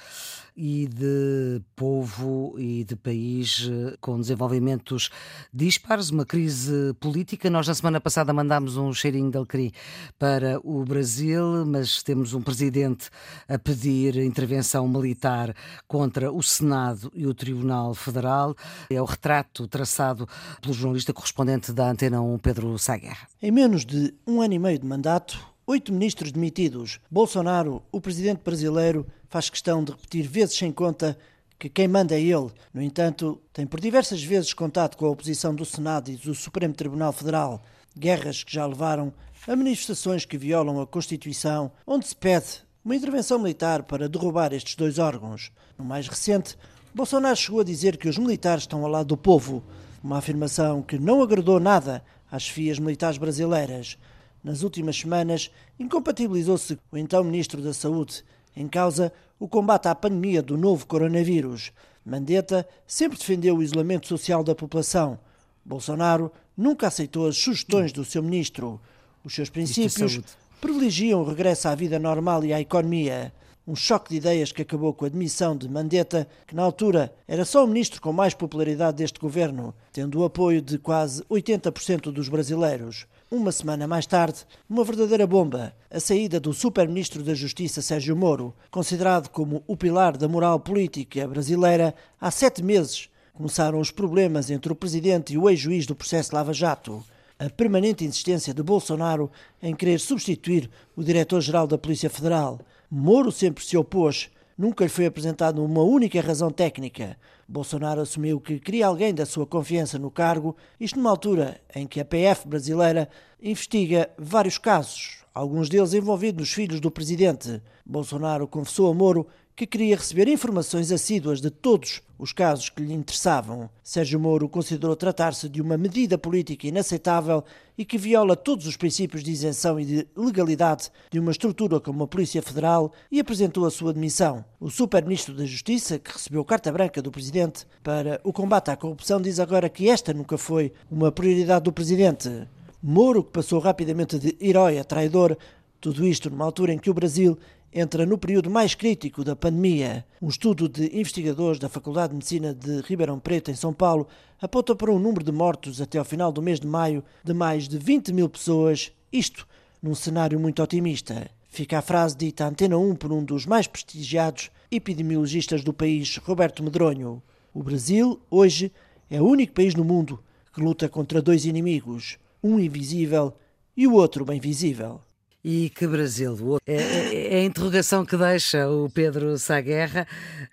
e 0.57 0.87
de 0.87 1.61
povo 1.75 2.55
e 2.59 2.83
de 2.85 2.97
país 2.97 3.69
eh, 3.71 3.97
com 4.01 4.19
desenvolvimentos 4.19 5.11
dispares, 5.53 6.11
uma 6.11 6.25
crise 6.25 6.95
política. 6.99 7.51
Nós, 7.51 7.69
na 7.69 7.75
semana 7.75 8.01
passada, 8.01 8.33
mandámos 8.33 8.77
um 8.77 8.93
cheirinho 8.93 9.31
de 9.31 9.37
alecrim 9.37 9.71
para 10.19 10.59
o 10.65 10.83
Brasil, 10.85 11.67
mas 11.67 12.03
temos 12.03 12.33
um 12.33 12.41
presidente 12.41 13.11
a 13.47 13.59
pedir 13.59 14.17
intervenção 14.17 14.89
militar 14.89 15.55
contra 15.87 16.33
o 16.33 16.43
Senado 16.43 17.13
e 17.15 17.27
o 17.27 17.35
Tribunal 17.35 17.95
Federal. 17.95 18.57
É 18.89 19.01
o 19.01 19.05
retrato 19.05 19.69
traçado 19.69 20.27
pelo 20.63 20.73
jornalista 20.73 21.13
correspondente 21.13 21.73
da 21.73 21.91
Antena 21.91 22.23
1, 22.23 22.39
Pedro 22.39 22.79
Saguerra. 22.79 23.29
Em 23.43 23.51
menos 23.51 23.85
de 23.85 24.15
um 24.27 24.41
ano 24.41 24.55
e 24.55 24.59
meio 24.59 24.79
de 24.79 24.87
mandato, 24.87 25.56
oito 25.67 25.93
ministros 25.93 26.31
demitidos. 26.31 27.01
Bolsonaro, 27.11 27.83
o 27.91 28.01
presidente 28.01 28.41
brasileiro, 28.43 29.05
faz 29.29 29.51
questão 29.51 29.83
de 29.83 29.91
repetir 29.91 30.27
vezes 30.27 30.57
sem 30.57 30.71
conta 30.71 31.19
que 31.59 31.69
quem 31.69 31.89
manda 31.89 32.15
é 32.15 32.21
ele. 32.21 32.53
No 32.73 32.81
entanto, 32.81 33.41
tem 33.53 33.67
por 33.67 33.81
diversas 33.81 34.23
vezes 34.23 34.55
contato 34.55 34.97
com 34.97 35.07
a 35.07 35.11
oposição 35.11 35.55
do 35.55 35.65
Senado 35.65 36.11
e 36.11 36.17
do 36.17 36.35
Supremo 36.35 36.75
Tribunal 36.75 37.13
Federal, 37.13 37.63
guerras 37.99 38.45
que 38.45 38.55
já 38.55 38.65
levaram 38.65 39.13
a 39.49 39.57
manifestações 39.57 40.25
que 40.25 40.39
violam 40.39 40.81
a 40.81 40.87
Constituição, 40.87 41.73
onde 41.87 42.07
se 42.07 42.15
pede 42.15 42.65
uma 42.85 42.95
intervenção 42.95 43.39
militar 43.39 43.83
para 43.83 44.09
derrubar 44.09 44.53
estes 44.53 44.77
dois 44.77 44.99
órgãos. 44.99 45.51
No 45.77 45.85
mais 45.85 46.07
recente, 46.07 46.57
Bolsonaro 46.95 47.37
chegou 47.37 47.61
a 47.61 47.65
dizer 47.65 47.97
que 47.97 48.09
os 48.09 48.19
militares 48.19 48.63
estão 48.63 48.85
ao 48.85 48.91
lado 48.91 49.09
do 49.09 49.17
povo, 49.17 49.65
uma 50.03 50.19
afirmação 50.19 50.83
que 50.83 50.99
não 50.99 51.21
agradou 51.21 51.59
nada 51.59 52.05
às 52.31 52.47
fias 52.47 52.79
militares 52.79 53.19
brasileiras. 53.19 53.99
Nas 54.47 54.63
últimas 54.63 54.97
semanas, 54.97 55.51
incompatibilizou-se 55.77 56.79
o 56.93 56.97
então 56.97 57.25
Ministro 57.25 57.61
da 57.61 57.75
Saúde, 57.75 58.23
em 58.57 58.69
causa 58.69 59.13
o 59.41 59.49
combate 59.49 59.89
à 59.89 59.95
pandemia 59.95 60.41
do 60.41 60.57
novo 60.57 60.87
coronavírus. 60.87 61.73
Mandetta 62.05 62.65
sempre 62.87 63.19
defendeu 63.19 63.57
o 63.57 63.63
isolamento 63.65 64.07
social 64.07 64.45
da 64.45 64.55
população. 64.55 65.19
Bolsonaro 65.65 66.31
nunca 66.57 66.87
aceitou 66.87 67.27
as 67.27 67.37
sugestões 67.37 67.91
do 67.91 68.05
seu 68.05 68.23
ministro. 68.23 68.81
Os 69.25 69.35
seus 69.35 69.51
princípios 69.51 70.21
privilegiam 70.61 71.23
o 71.23 71.25
regresso 71.25 71.67
à 71.67 71.75
vida 71.75 71.99
normal 71.99 72.45
e 72.45 72.53
à 72.53 72.61
economia. 72.61 73.33
Um 73.67 73.75
choque 73.75 74.11
de 74.11 74.19
ideias 74.19 74.53
que 74.53 74.63
acabou 74.63 74.95
com 74.95 75.07
a 75.07 75.09
demissão 75.09 75.57
de 75.57 75.69
Mandetta, 75.69 76.29
que 76.47 76.55
na 76.55 76.63
altura 76.63 77.13
era 77.27 77.45
só 77.45 77.65
o 77.65 77.67
ministro 77.67 78.01
com 78.01 78.13
mais 78.13 78.33
popularidade 78.33 78.99
deste 78.99 79.19
governo, 79.19 79.75
tendo 79.93 80.21
o 80.21 80.25
apoio 80.25 80.63
de 80.63 80.79
quase 80.79 81.25
80% 81.25 82.13
dos 82.13 82.29
brasileiros. 82.29 83.09
Uma 83.29 83.51
semana 83.51 83.89
mais 83.89 84.07
tarde, 84.07 84.47
uma 84.71 84.85
verdadeira 84.85 85.27
bomba, 85.27 85.75
a 85.91 85.99
saída 85.99 86.39
do 86.39 86.55
super-ministro 86.55 87.25
da 87.25 87.35
Justiça 87.35 87.83
Sérgio 87.83 88.15
Moro, 88.15 88.55
considerado 88.71 89.31
como 89.31 89.65
o 89.67 89.77
pilar 89.77 90.17
da 90.17 90.29
moral 90.29 90.61
política 90.61 91.27
brasileira, 91.27 91.93
há 92.21 92.31
sete 92.31 92.63
meses 92.63 93.09
começaram 93.35 93.81
os 93.81 93.91
problemas 93.91 94.49
entre 94.49 94.71
o 94.71 94.77
presidente 94.77 95.35
e 95.35 95.39
o 95.39 95.51
ex-juiz 95.51 95.87
do 95.87 95.95
processo 95.97 96.33
Lava 96.37 96.55
Jato. 96.55 97.03
A 97.37 97.51
permanente 97.51 98.05
insistência 98.05 98.55
de 98.55 98.63
Bolsonaro 98.63 99.29
em 99.61 99.75
querer 99.75 99.99
substituir 99.99 100.71
o 100.95 101.03
diretor-geral 101.03 101.67
da 101.67 101.77
Polícia 101.77 102.09
Federal. 102.09 102.61
Moro 102.89 103.33
sempre 103.33 103.65
se 103.65 103.77
opôs 103.77 104.31
nunca 104.57 104.85
lhe 104.85 104.91
foi 104.91 105.07
apresentada 105.07 105.61
uma 105.61 105.83
única 105.83 106.21
razão 106.21 106.51
técnica. 106.51 107.17
Bolsonaro 107.49 108.01
assumiu 108.01 108.41
que 108.41 108.59
queria 108.59 108.87
alguém 108.89 109.15
da 109.15 109.25
sua 109.25 109.47
confiança 109.47 109.99
no 109.99 110.11
cargo, 110.11 110.57
isto 110.81 110.97
numa 110.97 111.11
altura 111.11 111.61
em 111.75 111.87
que 111.87 112.01
a 112.01 112.05
PF 112.05 112.49
brasileira 112.49 113.09
investiga 113.41 114.11
vários 114.19 114.59
casos, 114.59 115.25
alguns 115.33 115.69
deles 115.69 115.95
envolvidos 115.95 116.41
nos 116.41 116.53
filhos 116.53 116.81
do 116.81 116.91
presidente. 116.91 117.63
Bolsonaro 117.85 118.49
confessou 118.49 118.91
a 118.91 118.95
Moro 118.95 119.29
que 119.57 119.67
queria 119.67 119.97
receber 119.97 120.29
informações 120.29 120.93
assíduas 120.93 121.41
de 121.41 121.49
todos 121.49 122.03
os 122.19 122.31
casos 122.31 122.69
que 122.69 122.83
lhe 122.83 122.93
interessavam. 122.93 123.71
Sérgio 123.83 124.21
Moro 124.21 124.51
considerou 124.51 124.95
tratar-se 124.95 125.49
de 125.49 125.63
uma 125.63 125.79
medida 125.79 126.19
política 126.19 126.67
inaceitável 126.67 127.43
e 127.77 127.83
que 127.83 127.97
viola 127.97 128.37
todos 128.37 128.67
os 128.67 128.77
princípios 128.77 129.25
de 129.25 129.31
isenção 129.31 129.81
e 129.81 129.87
de 129.87 130.07
legalidade 130.15 130.91
de 131.11 131.19
uma 131.19 131.31
estrutura 131.31 131.81
como 131.81 132.05
a 132.05 132.07
Polícia 132.07 132.43
Federal 132.43 132.93
e 133.11 133.19
apresentou 133.19 133.65
a 133.65 133.71
sua 133.71 133.95
demissão. 133.95 134.45
O 134.61 134.69
super-ministro 134.69 135.35
da 135.35 135.47
Justiça, 135.47 135.99
que 135.99 136.13
recebeu 136.13 136.45
carta 136.45 136.71
branca 136.71 137.01
do 137.01 137.11
presidente 137.11 137.67
para 137.83 138.21
o 138.23 138.35
combate 138.35 138.71
à 138.71 138.77
corrupção, 138.77 139.23
diz 139.23 139.41
agora 139.41 139.71
que 139.71 139.89
esta 139.89 140.13
nunca 140.13 140.37
foi 140.37 140.71
uma 140.91 141.11
prioridade 141.11 141.65
do 141.65 141.73
presidente. 141.73 142.47
Moro, 142.83 143.25
que 143.25 143.33
passou 143.33 143.59
rapidamente 143.59 144.19
de 144.19 144.37
herói 144.39 144.79
a 144.79 144.85
traidor, 144.85 145.39
tudo 145.81 146.07
isto 146.07 146.29
numa 146.29 146.45
altura 146.45 146.73
em 146.73 146.79
que 146.79 146.91
o 146.91 146.95
Brasil 146.95 147.39
entra 147.73 148.07
no 148.07 148.19
período 148.19 148.51
mais 148.51 148.75
crítico 148.75 149.23
da 149.23 149.37
pandemia. 149.37 150.05
Um 150.21 150.29
estudo 150.29 150.69
de 150.69 150.87
investigadores 150.99 151.59
da 151.59 151.69
Faculdade 151.69 152.11
de 152.11 152.15
Medicina 152.17 152.55
de 152.55 152.81
Ribeirão 152.81 153.19
Preto, 153.19 153.51
em 153.51 153.55
São 153.55 153.73
Paulo, 153.73 154.07
aponta 154.41 154.75
para 154.75 154.93
um 154.93 154.99
número 154.99 155.25
de 155.25 155.33
mortos 155.33 155.81
até 155.81 155.99
ao 155.99 156.05
final 156.05 156.33
do 156.33 156.43
mês 156.43 156.61
de 156.61 156.67
maio 156.67 157.05
de 157.25 157.35
mais 157.35 157.69
de 157.69 157.79
20 157.79 158.13
mil 158.13 158.29
pessoas, 158.29 158.93
isto 159.13 159.47
num 159.83 159.95
cenário 159.95 160.41
muito 160.41 160.63
otimista. 160.63 161.31
Fica 161.49 161.79
a 161.79 161.83
frase 161.83 162.17
dita 162.17 162.45
à 162.45 162.49
Antena 162.49 162.77
1 162.77 162.97
por 162.97 163.13
um 163.13 163.25
dos 163.25 163.47
mais 163.47 163.67
prestigiados 163.67 164.51
epidemiologistas 164.71 165.63
do 165.63 165.73
país, 165.73 166.17
Roberto 166.19 166.63
Medronho. 166.63 167.23
O 167.55 167.63
Brasil, 167.63 168.21
hoje, 168.31 168.71
é 169.09 169.21
o 169.23 169.27
único 169.27 169.55
país 169.55 169.75
no 169.75 169.85
mundo 169.85 170.23
que 170.53 170.61
luta 170.61 170.89
contra 170.89 171.23
dois 171.23 171.45
inimigos, 171.45 172.19
um 172.43 172.59
invisível 172.59 173.35
e 173.77 173.87
o 173.87 173.95
outro 173.95 174.25
bem 174.25 174.41
visível. 174.41 175.01
E 175.49 175.71
que 175.71 175.87
Brasil? 175.87 176.59
É, 176.67 176.75
é, 176.75 177.35
é 177.35 177.39
a 177.39 177.45
interrogação 177.45 178.05
que 178.05 178.17
deixa 178.17 178.69
o 178.69 178.91
Pedro 178.91 179.39
Saguerra. 179.39 180.05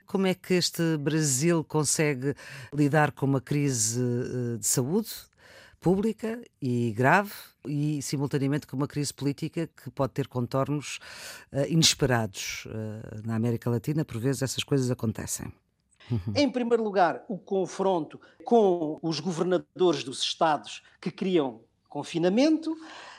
Como 0.05 0.27
é 0.27 0.35
que 0.35 0.53
este 0.53 0.97
Brasil 0.97 1.63
consegue 1.63 2.35
lidar 2.71 3.11
com 3.11 3.25
uma 3.25 3.41
crise 3.41 3.99
eh, 3.99 4.57
de 4.59 4.67
saúde 4.67 5.09
pública 5.81 6.39
e 6.61 6.91
grave 6.91 7.31
e, 7.65 8.03
simultaneamente, 8.03 8.67
com 8.67 8.77
uma 8.77 8.87
crise 8.87 9.11
política 9.11 9.65
que 9.65 9.89
pode 9.89 10.13
ter 10.13 10.27
contornos 10.27 10.99
uh, 11.51 11.65
inesperados. 11.67 12.67
Uh, 12.67 13.25
na 13.27 13.35
América 13.35 13.71
Latina, 13.71 14.05
por 14.05 14.19
vezes, 14.19 14.43
essas 14.43 14.63
coisas 14.63 14.91
acontecem. 14.91 15.51
Em 16.35 16.51
primeiro 16.51 16.83
lugar, 16.83 17.25
o 17.27 17.39
confronto 17.39 18.21
com 18.45 18.99
os 19.01 19.19
governadores 19.19 20.03
dos 20.03 20.21
Estados 20.21 20.83
que 21.01 21.09
criam 21.09 21.61
confinamento, 21.89 22.75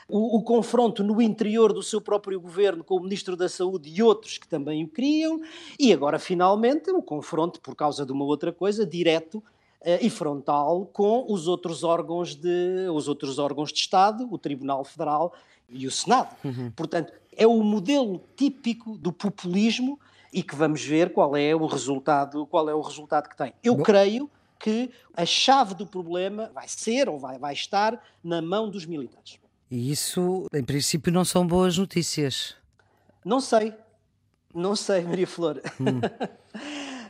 o, 0.07 0.37
o, 0.37 0.43
confronto 0.43 1.03
no 1.03 1.21
interior 1.21 1.73
do 1.73 1.81
seu 1.81 1.99
próprio 1.99 2.39
governo 2.39 2.83
com 2.83 2.95
o 2.95 2.99
Ministro 2.99 3.35
da 3.35 3.49
Saúde 3.49 3.89
e 3.89 4.03
outros 4.03 4.37
que 4.37 4.47
também 4.47 4.83
o 4.83 4.87
criam, 4.87 5.41
e 5.79 5.91
agora, 5.91 6.19
finalmente, 6.19 6.91
o 6.91 7.01
confronto, 7.01 7.59
por 7.59 7.75
causa 7.75 8.05
de 8.05 8.11
uma 8.11 8.23
outra 8.23 8.51
coisa, 8.51 8.85
direto 8.85 9.37
uh, 9.37 9.43
e 10.01 10.09
frontal 10.09 10.85
com 10.93 11.25
os 11.27 11.47
outros 11.47 11.83
órgãos 11.83 12.35
de, 12.35 12.87
os 12.93 13.07
outros 13.07 13.39
órgãos 13.39 13.71
de 13.71 13.79
Estado, 13.79 14.27
o 14.31 14.37
Tribunal 14.37 14.83
Federal 14.83 15.33
e 15.69 15.87
o 15.87 15.91
Senado. 15.91 16.35
Uhum. 16.43 16.71
Portanto, 16.75 17.11
é 17.35 17.47
o 17.47 17.63
modelo 17.63 18.21
típico 18.35 18.97
do 18.97 19.11
populismo 19.11 19.99
e 20.31 20.43
que 20.43 20.55
vamos 20.55 20.83
ver 20.83 21.13
qual 21.13 21.35
é 21.35 21.55
o 21.55 21.65
resultado, 21.65 22.45
qual 22.45 22.69
é 22.69 22.75
o 22.75 22.81
resultado 22.81 23.29
que 23.29 23.37
tem. 23.37 23.53
Eu 23.63 23.75
Bom. 23.75 23.83
creio 23.83 24.29
que 24.59 24.89
a 25.15 25.25
chave 25.25 25.73
do 25.73 25.85
problema 25.85 26.51
vai 26.53 26.67
ser 26.67 27.09
ou 27.09 27.17
vai, 27.17 27.37
vai 27.37 27.53
estar 27.53 28.01
na 28.23 28.41
mão 28.41 28.69
dos 28.69 28.85
militares. 28.85 29.39
E 29.69 29.91
isso, 29.91 30.47
em 30.53 30.63
princípio, 30.63 31.11
não 31.11 31.25
são 31.25 31.45
boas 31.45 31.77
notícias. 31.77 32.55
Não 33.23 33.39
sei. 33.39 33.73
Não 34.53 34.75
sei, 34.75 35.01
Maria 35.01 35.27
Flor. 35.27 35.61
Hum. 35.79 35.99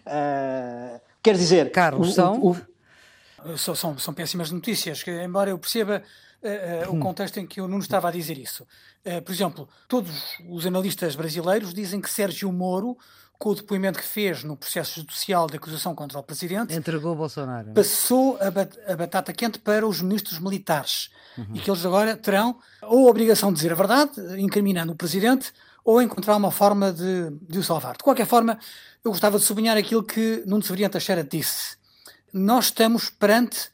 uh, 0.07 1.01
quer 1.21 1.35
dizer. 1.35 1.71
Carlos, 1.71 2.09
o, 2.09 2.11
são? 2.13 2.39
O, 2.41 2.51
o... 2.51 3.57
São, 3.57 3.97
são 3.99 4.13
péssimas 4.13 4.49
notícias, 4.49 5.03
que, 5.03 5.11
embora 5.11 5.51
eu 5.51 5.59
perceba 5.59 6.01
uh, 6.41 6.89
uh, 6.89 6.95
o 6.95 6.99
contexto 6.99 7.39
em 7.39 7.45
que 7.45 7.61
o 7.61 7.67
Nuno 7.67 7.83
estava 7.83 8.07
a 8.07 8.11
dizer 8.11 8.37
isso. 8.37 8.65
Uh, 9.05 9.21
por 9.21 9.31
exemplo, 9.31 9.69
todos 9.87 10.37
os 10.49 10.65
analistas 10.65 11.15
brasileiros 11.15 11.73
dizem 11.73 12.01
que 12.01 12.09
Sérgio 12.09 12.51
Moro, 12.51 12.97
com 13.37 13.49
o 13.49 13.55
depoimento 13.55 13.99
que 13.99 14.05
fez 14.05 14.43
no 14.43 14.55
processo 14.55 15.01
judicial 15.01 15.47
de 15.47 15.57
acusação 15.57 15.93
contra 15.93 16.17
o 16.19 16.23
presidente, 16.23 16.73
entregou 16.73 17.15
Bolsonaro. 17.15 17.73
Passou 17.73 18.37
a, 18.41 18.49
bat 18.49 18.77
a 18.87 18.95
batata 18.95 19.33
quente 19.33 19.59
para 19.59 19.85
os 19.85 20.01
ministros 20.01 20.39
militares 20.39 21.09
uhum. 21.37 21.55
e 21.55 21.59
que 21.59 21.69
eles 21.69 21.85
agora 21.85 22.15
terão 22.15 22.57
ou 22.81 23.07
a 23.07 23.11
obrigação 23.11 23.51
de 23.51 23.57
dizer 23.57 23.71
a 23.71 23.75
verdade, 23.75 24.11
incriminando 24.37 24.93
o 24.93 24.95
presidente, 24.95 25.51
ou 25.83 26.01
encontrar 26.01 26.35
uma 26.35 26.49
forma 26.49 26.91
de, 26.91 27.29
de 27.47 27.59
o 27.59 27.63
salvar. 27.63 27.95
De 27.95 28.03
qualquer 28.03 28.25
forma, 28.25 28.57
eu 29.03 29.11
gostava 29.11 29.37
de 29.37 29.45
sublinhar 29.45 29.77
aquilo 29.77 30.03
que 30.03 30.43
Nuno 30.47 30.63
Severiano 30.63 30.91
Teixeira 30.91 31.23
disse. 31.23 31.77
Nós 32.33 32.65
estamos 32.65 33.09
perante 33.09 33.69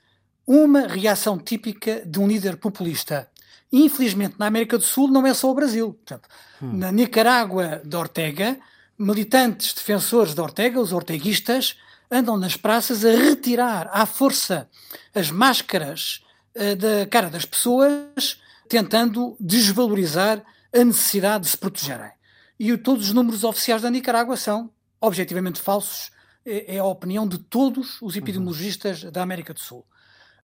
uma 0.46 0.88
reação 0.88 1.38
típica 1.38 2.04
de 2.06 2.20
um 2.20 2.28
líder 2.28 2.58
populista. 2.58 3.30
Infelizmente, 3.72 4.36
na 4.38 4.48
América 4.48 4.78
do 4.78 4.84
Sul 4.84 5.08
não 5.08 5.26
é 5.26 5.34
só 5.34 5.50
o 5.50 5.56
Brasil. 5.56 5.98
Exemplo, 6.06 6.30
hum. 6.62 6.74
Na 6.74 6.92
Nicarágua 6.92 7.82
de 7.86 7.96
Ortega, 7.96 8.60
militantes 9.02 9.74
defensores 9.74 10.34
de 10.34 10.42
Ortega, 10.42 10.80
os 10.80 10.94
orteguistas, 10.94 11.76
andam 12.10 12.38
nas 12.38 12.56
praças 12.56 13.04
a 13.04 13.12
retirar 13.12 13.90
à 13.92 14.06
força 14.06 14.70
as 15.14 15.32
máscaras 15.32 16.24
uh, 16.56 16.76
da 16.76 17.06
cara 17.08 17.30
das 17.30 17.46
pessoas, 17.46 18.40
tentando 18.70 19.36
desvalorizar 19.40 20.44
a 20.74 20.84
necessidade 20.84 21.46
de 21.46 21.50
se 21.50 21.58
protegerem. 21.58 22.12
E 22.60 22.78
todos 22.78 23.08
os 23.08 23.14
números 23.14 23.44
oficiais 23.44 23.82
da 23.82 23.90
Nicarágua 23.90 24.38
são 24.38 24.70
objetivamente 25.00 25.60
falsos, 25.60 26.12
é, 26.46 26.76
é 26.76 26.80
a 26.80 26.86
opinião 26.86 27.28
de 27.28 27.40
todos 27.40 28.00
os 28.02 28.16
epidemiologistas 28.16 29.04
uhum. 29.04 29.12
da 29.12 29.24
América 29.24 29.54
do 29.54 29.60
Sul. 29.60 29.86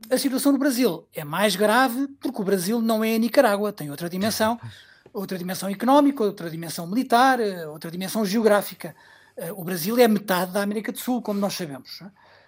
A 0.09 0.17
situação 0.17 0.51
no 0.51 0.57
Brasil 0.57 1.07
é 1.13 1.23
mais 1.23 1.55
grave 1.55 2.07
porque 2.19 2.41
o 2.41 2.45
Brasil 2.45 2.81
não 2.81 3.03
é 3.03 3.15
a 3.15 3.17
Nicarágua, 3.17 3.71
tem 3.71 3.89
outra 3.89 4.09
dimensão, 4.09 4.59
outra 5.17 5.37
dimensão 5.37 5.67
económica, 5.69 6.23
outra 6.23 6.49
dimensão 6.49 6.85
militar, 6.85 7.39
eh, 7.39 7.67
outra 7.67 7.89
dimensão 7.89 8.23
geográfica. 8.23 8.95
Eh, 9.35 9.51
o 9.51 9.63
Brasil 9.63 9.97
é 9.97 10.07
metade 10.07 10.51
da 10.51 10.61
América 10.61 10.91
do 10.91 10.99
Sul, 10.99 11.21
como 11.21 11.39
nós 11.39 11.53
sabemos. 11.53 12.03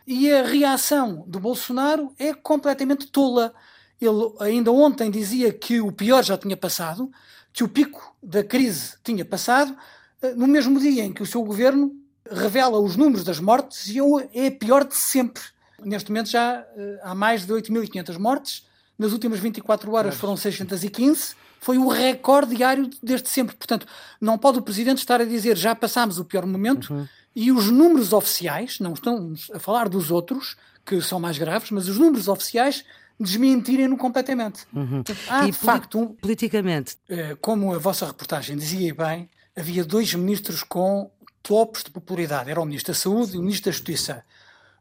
E 0.06 0.32
a 0.32 0.44
reação 0.44 1.24
do 1.28 1.40
Bolsonaro 1.40 2.14
é 2.18 2.34
completamente 2.34 3.08
tola. 3.08 3.54
Ele 4.00 4.34
ainda 4.40 4.72
ontem 4.72 5.10
dizia 5.10 5.52
que 5.52 5.82
o 5.82 5.92
pior 5.92 6.24
já 6.24 6.38
tinha 6.38 6.56
passado, 6.56 7.12
que 7.52 7.64
o 7.64 7.68
pico 7.68 8.16
da 8.22 8.44
crise 8.44 8.98
tinha 9.04 9.26
passado, 9.26 9.76
eh, 10.22 10.34
no 10.36 10.48
mesmo 10.48 10.80
dia 10.80 11.04
em 11.04 11.12
que 11.12 11.24
o 11.24 11.26
seu 11.26 11.44
governo 11.44 11.92
revela 12.32 12.80
os 12.80 12.96
números 12.96 13.24
das 13.24 13.40
mortes 13.40 13.88
e 13.88 13.98
é 14.34 14.48
a 14.48 14.52
pior 14.52 14.86
de 14.86 14.96
sempre. 14.96 15.42
Neste 15.84 16.12
momento 16.12 16.30
já 16.30 16.64
há 17.02 17.16
mais 17.16 17.48
de 17.48 17.54
8.500 17.54 18.18
mortes. 18.18 18.69
Nas 19.00 19.14
últimas 19.14 19.40
24 19.40 19.94
horas 19.94 20.16
foram 20.16 20.36
615. 20.36 21.34
Foi 21.62 21.78
o 21.78 21.88
recorde 21.88 22.56
diário 22.56 22.90
desde 23.02 23.30
sempre. 23.30 23.56
Portanto, 23.56 23.88
não 24.20 24.38
pode 24.38 24.60
o 24.60 24.62
Presidente 24.62 24.98
estar 24.98 25.22
a 25.22 25.26
dizer 25.26 25.58
já 25.58 25.74
passámos 25.74 26.20
o 26.20 26.26
pior 26.26 26.46
momento 26.46 26.94
uhum. 26.94 27.08
e 27.34 27.52
os 27.52 27.72
números 27.72 28.12
oficiais, 28.12 28.80
não 28.80 28.94
estamos 28.94 29.50
a 29.54 29.60
falar 29.60 29.88
dos 29.88 30.12
outros, 30.12 30.58
que 30.86 31.02
são 31.02 31.20
mais 31.20 31.38
graves, 31.38 31.72
mas 31.72 31.88
os 31.88 31.98
números 31.98 32.28
oficiais 32.28 32.84
desmentirem-no 33.20 33.98
completamente. 33.98 34.66
Uhum. 34.74 35.04
Há, 35.30 35.48
e 35.48 35.52
de 35.52 35.58
facto, 35.58 36.00
um, 36.00 36.08
politicamente. 36.08 36.98
Uh, 37.10 37.38
como 37.42 37.74
a 37.74 37.78
vossa 37.78 38.06
reportagem 38.06 38.58
dizia 38.58 38.94
bem, 38.94 39.30
havia 39.56 39.84
dois 39.84 40.14
ministros 40.14 40.64
com 40.64 41.10
topos 41.42 41.84
de 41.84 41.92
popularidade. 41.92 42.50
Era 42.50 42.62
o 42.62 42.66
Ministro 42.66 42.94
da 42.94 43.00
Saúde 43.00 43.36
e 43.36 43.38
o 43.38 43.42
Ministro 43.42 43.72
da 43.72 43.72
Justiça. 43.72 44.24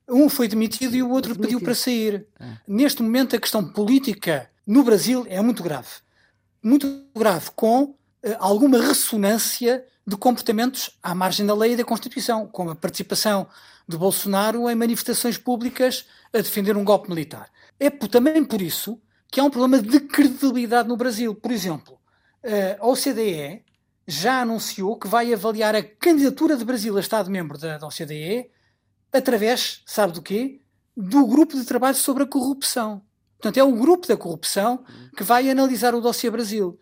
Um 0.08 0.28
foi 0.28 0.48
demitido 0.48 0.96
e 0.96 1.02
o 1.02 1.10
outro 1.10 1.34
demitido. 1.34 1.46
pediu 1.46 1.60
para 1.60 1.74
sair. 1.74 2.26
É. 2.40 2.46
Neste 2.66 3.02
momento, 3.02 3.36
a 3.36 3.40
questão 3.40 3.64
política 3.64 4.50
no 4.66 4.82
Brasil 4.82 5.26
é 5.28 5.40
muito 5.42 5.62
grave. 5.62 5.88
Muito 6.62 7.04
grave, 7.16 7.50
com 7.54 7.82
uh, 7.82 7.96
alguma 8.38 8.80
ressonância 8.80 9.84
de 10.06 10.16
comportamentos 10.16 10.98
à 11.02 11.14
margem 11.14 11.44
da 11.44 11.54
lei 11.54 11.72
e 11.72 11.76
da 11.76 11.84
Constituição, 11.84 12.46
como 12.46 12.70
a 12.70 12.74
participação 12.74 13.46
de 13.86 13.96
Bolsonaro 13.96 14.68
em 14.68 14.74
manifestações 14.74 15.36
públicas 15.36 16.06
a 16.32 16.38
defender 16.38 16.76
um 16.76 16.84
golpe 16.84 17.08
militar. 17.08 17.50
É 17.78 17.90
por, 17.90 18.08
também 18.08 18.42
por 18.44 18.60
isso 18.60 19.00
que 19.30 19.40
há 19.40 19.44
um 19.44 19.50
problema 19.50 19.82
de 19.82 20.00
credibilidade 20.00 20.88
no 20.88 20.96
Brasil. 20.96 21.34
Por 21.34 21.50
exemplo, 21.50 21.94
uh, 22.44 22.82
a 22.82 22.86
OCDE 22.86 23.62
já 24.06 24.40
anunciou 24.40 24.98
que 24.98 25.06
vai 25.06 25.32
avaliar 25.34 25.76
a 25.76 25.82
candidatura 25.82 26.56
de 26.56 26.64
Brasil 26.64 26.96
a 26.96 27.00
Estado-membro 27.00 27.58
da, 27.58 27.76
da 27.76 27.86
OCDE 27.86 28.50
através, 29.12 29.82
sabe 29.86 30.12
do 30.12 30.22
quê? 30.22 30.60
Do 30.96 31.26
grupo 31.26 31.56
de 31.56 31.64
trabalho 31.64 31.96
sobre 31.96 32.24
a 32.24 32.26
corrupção. 32.26 33.02
Portanto, 33.38 33.56
é 33.56 33.62
o 33.62 33.72
grupo 33.72 34.06
da 34.06 34.16
corrupção 34.16 34.84
que 35.16 35.22
vai 35.22 35.48
analisar 35.48 35.94
o 35.94 36.00
dossiê 36.00 36.28
Brasil. 36.30 36.78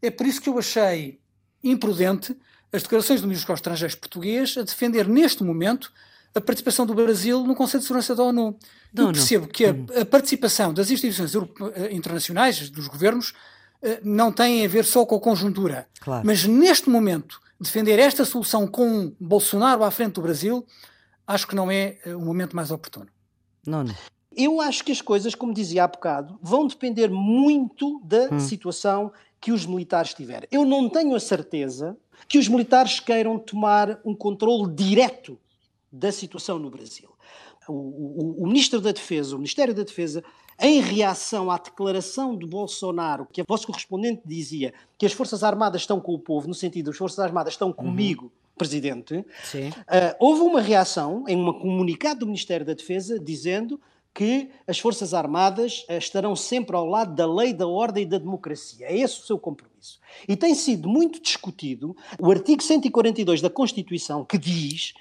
É 0.00 0.10
por 0.10 0.26
isso 0.26 0.40
que 0.40 0.48
eu 0.48 0.58
achei 0.58 1.18
imprudente 1.62 2.36
as 2.72 2.82
declarações 2.82 3.20
do 3.20 3.26
Ministro 3.26 3.52
dos 3.52 3.58
Estrangeiros 3.58 3.96
português 3.96 4.56
a 4.56 4.62
defender 4.62 5.08
neste 5.08 5.42
momento 5.42 5.92
a 6.34 6.40
participação 6.40 6.84
do 6.84 6.94
Brasil 6.94 7.42
no 7.44 7.54
Conselho 7.54 7.80
de 7.80 7.86
Segurança 7.86 8.14
da 8.14 8.22
ONU. 8.22 8.58
Não, 8.92 9.06
eu 9.06 9.12
percebo 9.12 9.46
não. 9.46 9.52
que 9.52 9.64
a, 9.64 9.72
hum. 9.72 9.86
a, 10.00 10.04
participação 10.04 10.72
das 10.72 10.90
instituições 10.90 11.34
eh, 11.34 11.92
internacionais, 11.92 12.68
dos 12.68 12.86
governos, 12.86 13.32
eh, 13.82 14.00
não 14.04 14.30
tem 14.30 14.64
a 14.64 14.68
ver 14.68 14.84
só 14.84 15.06
com 15.06 15.16
a 15.16 15.20
conjuntura. 15.20 15.88
Claro. 15.98 16.26
Mas 16.26 16.44
neste 16.44 16.90
momento, 16.90 17.40
defender 17.58 17.98
esta 17.98 18.24
solução 18.24 18.66
com 18.66 19.14
Bolsonaro 19.18 19.82
à 19.82 19.90
frente 19.90 20.14
do 20.14 20.22
Brasil 20.22 20.64
acho 21.26 21.46
que 21.46 21.54
não 21.54 21.70
é 21.70 21.98
eh, 22.04 22.14
o 22.14 22.20
momento 22.20 22.54
mais 22.54 22.70
oportuno. 22.70 23.08
Não, 23.66 23.82
não. 23.82 23.94
Eu 24.36 24.60
acho 24.60 24.84
que 24.84 24.92
as 24.92 25.00
coisas, 25.00 25.34
como 25.34 25.52
dizia 25.52 25.84
há 25.84 25.88
bocado, 25.88 26.38
vão 26.42 26.66
depender 26.66 27.08
muito 27.08 28.00
da 28.04 28.28
hum. 28.32 28.38
situação 28.38 29.10
que 29.40 29.50
os 29.50 29.64
militares 29.64 30.12
tiverem. 30.12 30.48
Eu 30.52 30.64
não 30.64 30.88
tenho 30.88 31.14
a 31.14 31.20
certeza 31.20 31.96
que 32.28 32.38
os 32.38 32.48
militares 32.48 33.00
queiram 33.00 33.38
tomar 33.38 33.98
um 34.04 34.14
controle 34.14 34.72
direto 34.74 35.38
da 35.90 36.12
situação 36.12 36.58
no 36.58 36.70
Brasil. 36.70 37.08
O, 37.68 37.72
o, 37.72 38.42
o, 38.42 38.46
Ministro 38.46 38.80
da 38.80 38.92
Defesa, 38.92 39.34
o 39.34 39.38
Ministério 39.38 39.74
da 39.74 39.82
Defesa, 39.82 40.22
em 40.60 40.80
reação 40.80 41.50
à 41.50 41.58
declaração 41.58 42.36
de 42.36 42.46
Bolsonaro, 42.46 43.26
que 43.32 43.40
a 43.40 43.44
vosso 43.46 43.66
correspondente 43.66 44.22
dizia 44.24 44.72
que 44.96 45.06
as 45.06 45.12
Forças 45.12 45.42
Armadas 45.42 45.82
estão 45.82 46.00
com 46.00 46.14
o 46.14 46.18
povo, 46.18 46.46
no 46.46 46.54
sentido, 46.54 46.90
as 46.90 46.96
Forças 46.96 47.18
Armadas 47.18 47.54
estão 47.54 47.68
uhum. 47.68 47.74
comigo, 47.74 48.24
uhum 48.24 48.45
presidente, 48.56 49.18
uh, 49.18 49.24
houve 50.18 50.40
uma 50.42 50.60
reação 50.60 51.24
em 51.28 51.36
um 51.36 51.52
comunicado 51.52 52.20
do 52.20 52.26
Ministério 52.26 52.64
da 52.64 52.72
Defesa 52.72 53.18
dizendo 53.18 53.80
que 54.14 54.50
as 54.66 54.78
Forças 54.78 55.12
Armadas 55.12 55.84
uh, 55.90 55.92
estarão 55.94 56.34
sempre 56.34 56.74
ao 56.74 56.86
lado 56.86 57.14
da 57.14 57.26
lei, 57.26 57.52
da 57.52 57.66
ordem 57.66 58.04
e 58.04 58.06
da 58.06 58.18
democracia. 58.18 58.86
É 58.86 58.96
esse 58.96 59.20
o 59.20 59.24
seu 59.24 59.38
compromisso. 59.38 60.00
E 60.26 60.34
tem 60.36 60.54
sido 60.54 60.88
muito 60.88 61.20
discutido 61.20 61.96
o 62.18 62.30
artigo 62.30 62.62
142 62.62 63.42
da 63.42 63.50
Constituição 63.50 64.24
que 64.24 64.38
diz 64.38 64.94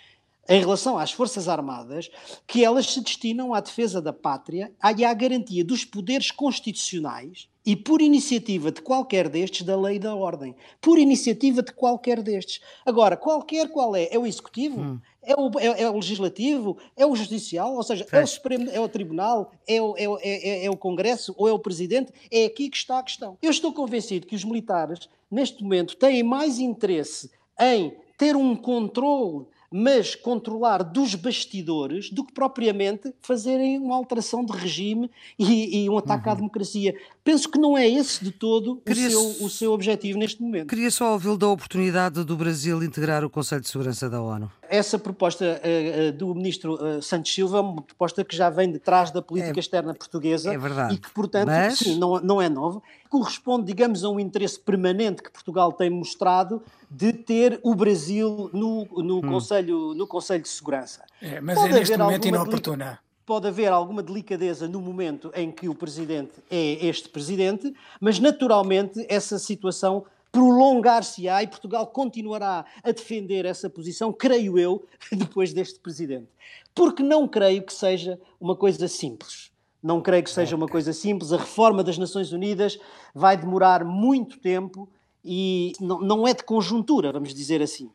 em 0.48 0.60
relação 0.60 0.98
às 0.98 1.12
Forças 1.12 1.48
Armadas, 1.48 2.10
que 2.46 2.64
elas 2.64 2.88
se 2.88 3.02
destinam 3.02 3.54
à 3.54 3.60
defesa 3.60 4.02
da 4.02 4.14
pátria 4.14 4.72
e 4.96 5.04
à 5.04 5.14
garantia 5.14 5.64
dos 5.64 5.84
poderes 5.84 6.32
constitucionais 6.32 7.48
e 7.66 7.76
por 7.76 8.00
iniciativa 8.00 8.72
de 8.72 8.82
qualquer 8.82 9.28
destes 9.28 9.64
da 9.64 9.76
lei 9.76 9.98
da 9.98 10.14
ordem. 10.14 10.56
Por 10.80 11.00
iniciativa 11.00 11.64
de 11.64 11.74
qualquer 11.74 12.22
destes. 12.22 12.62
Agora, 12.86 13.18
qualquer 13.18 13.70
qual 13.70 13.96
é? 13.96 14.08
É 14.12 14.20
o 14.20 14.28
executivo? 14.28 14.80
Hum. 14.80 15.00
É, 15.24 15.34
o, 15.34 15.52
é, 15.60 15.82
é 15.82 15.90
o, 15.90 15.96
legislativo? 15.96 16.78
É 16.96 17.06
o 17.08 17.16
judicial? 17.16 17.74
Ou 17.74 17.82
seja, 17.82 18.06
é 18.12 18.22
o, 18.22 18.28
Supremo, 18.28 18.70
é 18.70 18.80
o 18.80 18.88
tribunal? 18.88 19.52
É 19.68 19.82
o, 19.82 19.96
é, 19.98 20.06
é, 20.22 20.66
é 20.66 20.70
o 20.70 20.78
Congresso? 20.78 21.34
Ou 21.36 21.48
é 21.48 21.52
o 21.52 21.58
presidente? 21.58 22.14
É 22.30 22.46
aqui 22.46 22.70
que 22.70 22.78
está 22.78 23.00
a 23.00 23.04
questão. 23.04 23.36
Eu 23.42 23.50
estou 23.50 23.74
convencido 23.74 24.28
que 24.28 24.36
os 24.36 24.46
militares, 24.46 25.10
neste 25.32 25.64
momento, 25.64 25.96
têm 25.96 26.22
mais 26.22 26.60
interesse 26.60 27.32
em 27.60 27.96
ter 28.16 28.36
um 28.36 28.56
controle 28.56 29.48
mas 29.78 30.16
controlar 30.16 30.84
dos 30.84 31.16
bastidores 31.16 32.10
do 32.10 32.24
que 32.24 32.32
propriamente 32.32 33.14
fazerem 33.22 33.78
uma 33.78 33.94
alteração 33.94 34.46
de 34.46 34.54
regime 34.54 35.12
e, 35.38 35.84
e 35.84 35.90
um 35.90 35.98
ataque 35.98 36.28
uhum. 36.28 36.32
à 36.32 36.36
democracia. 36.36 36.96
Penso 37.26 37.52
que 37.52 37.60
não 37.60 37.78
é 37.78 37.86
esse 37.86 38.24
de 38.24 38.32
todo 38.32 38.82
o 38.90 38.96
seu, 38.96 39.46
o 39.46 39.50
seu 39.50 39.74
objetivo 39.74 40.18
neste 40.18 40.42
momento. 40.42 40.70
Queria 40.70 40.90
só 40.90 41.12
ouvi-lo 41.12 41.38
da 41.38 41.50
oportunidade 41.50 42.24
do 42.24 42.38
Brasil 42.38 42.82
integrar 42.82 43.26
o 43.26 43.30
Conselho 43.30 43.60
de 43.60 43.68
Segurança 43.68 44.10
da 44.10 44.22
ONU. 44.22 44.50
Essa 44.70 44.98
proposta 45.00 45.46
uh, 45.46 46.10
uh, 46.10 46.12
do 46.12 46.34
ministro 46.34 46.74
uh, 46.74 47.02
Santos 47.02 47.34
Silva 47.34 47.58
é 47.58 47.62
uma 47.62 47.82
proposta 47.82 48.24
que 48.24 48.36
já 48.36 48.50
vem 48.50 48.72
de 48.72 48.80
trás 48.80 49.12
da 49.12 49.22
política 49.22 49.58
é, 49.58 49.62
externa 49.62 49.94
portuguesa 49.94 50.54
é 50.54 50.58
verdade. 50.58 50.96
e 50.96 50.98
que, 50.98 51.10
portanto, 51.12 51.48
Mas... 51.48 51.80
sim, 51.80 51.98
não, 51.98 52.20
não 52.20 52.42
é 52.42 52.50
nova. 52.50 52.82
Corresponde, 53.10 53.66
digamos, 53.66 54.04
a 54.04 54.10
um 54.10 54.20
interesse 54.20 54.60
permanente 54.60 55.24
que 55.24 55.32
Portugal 55.32 55.72
tem 55.72 55.90
mostrado 55.90 56.62
de 56.90 57.14
ter 57.14 57.60
o 57.64 57.76
Brasil 57.76 58.50
no, 58.54 58.86
no, 59.04 59.18
hum. 59.18 59.22
Conselho, 59.22 59.94
no 59.94 60.08
Conselho 60.08 60.44
de 60.44 60.50
Segurança. 60.50 61.04
É, 61.22 61.42
mas 61.42 61.56
Pode 61.56 61.72
é 61.72 61.80
neste 61.80 61.98
momento 61.98 62.28
inoportuna. 62.28 63.00
Pode 63.26 63.48
haver 63.48 63.72
alguma 63.72 64.04
delicadeza 64.04 64.68
no 64.68 64.80
momento 64.80 65.32
em 65.34 65.52
que 65.52 65.68
o 65.68 65.74
presidente 65.74 66.34
é 66.50 66.86
este 66.86 67.10
presidente, 67.10 67.74
mas 68.00 68.20
naturalmente 68.20 69.04
essa 69.10 69.40
situação 69.40 70.06
prolongar-se-á 70.36 71.42
e 71.44 71.48
Portugal 71.48 71.88
continuará 71.88 72.66
a 72.84 72.92
defender 72.92 73.46
essa 73.46 73.70
posição, 73.70 74.12
creio 74.12 74.60
eu, 74.60 74.86
depois 75.10 75.54
deste 75.54 75.80
presidente. 75.80 76.28
Porque 76.74 77.02
não 77.02 77.26
creio 77.26 77.64
que 77.64 77.74
seja 77.74 78.20
uma 78.38 78.54
coisa 78.54 78.86
simples. 78.90 79.50
Não 79.82 80.02
creio 80.02 80.24
que 80.24 80.30
seja 80.30 80.54
uma 80.54 80.68
coisa 80.68 80.92
simples. 80.92 81.32
A 81.32 81.38
reforma 81.38 81.82
das 81.82 81.98
Nações 81.98 82.34
Unidas 82.34 82.78
vai 83.14 83.38
demorar 83.38 83.86
muito 83.86 84.38
tempo 84.40 84.90
e 85.24 85.72
não, 85.80 86.02
não 86.02 86.28
é 86.28 86.34
de 86.34 86.44
conjuntura, 86.44 87.14
vamos 87.14 87.34
dizer 87.34 87.62
assim. 87.62 87.90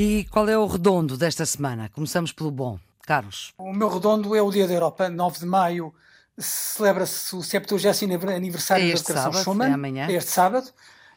E 0.00 0.22
qual 0.30 0.48
é 0.48 0.56
o 0.56 0.64
redondo 0.64 1.16
desta 1.16 1.44
semana? 1.44 1.90
Começamos 1.92 2.30
pelo 2.30 2.52
bom. 2.52 2.78
Carlos. 3.02 3.52
O 3.58 3.72
meu 3.72 3.88
redondo 3.88 4.32
é 4.36 4.40
o 4.40 4.48
Dia 4.48 4.68
da 4.68 4.72
Europa, 4.72 5.08
9 5.08 5.40
de 5.40 5.44
maio. 5.44 5.92
Celebra-se 6.38 7.34
o 7.34 7.42
70 7.42 7.74
aniversário 8.32 8.88
é 8.88 8.92
da 8.92 8.96
Declaração 8.96 9.42
Schuman. 9.42 9.70
É 9.70 9.72
amanhã. 9.72 10.06
É 10.06 10.12
este 10.12 10.30
sábado 10.30 10.68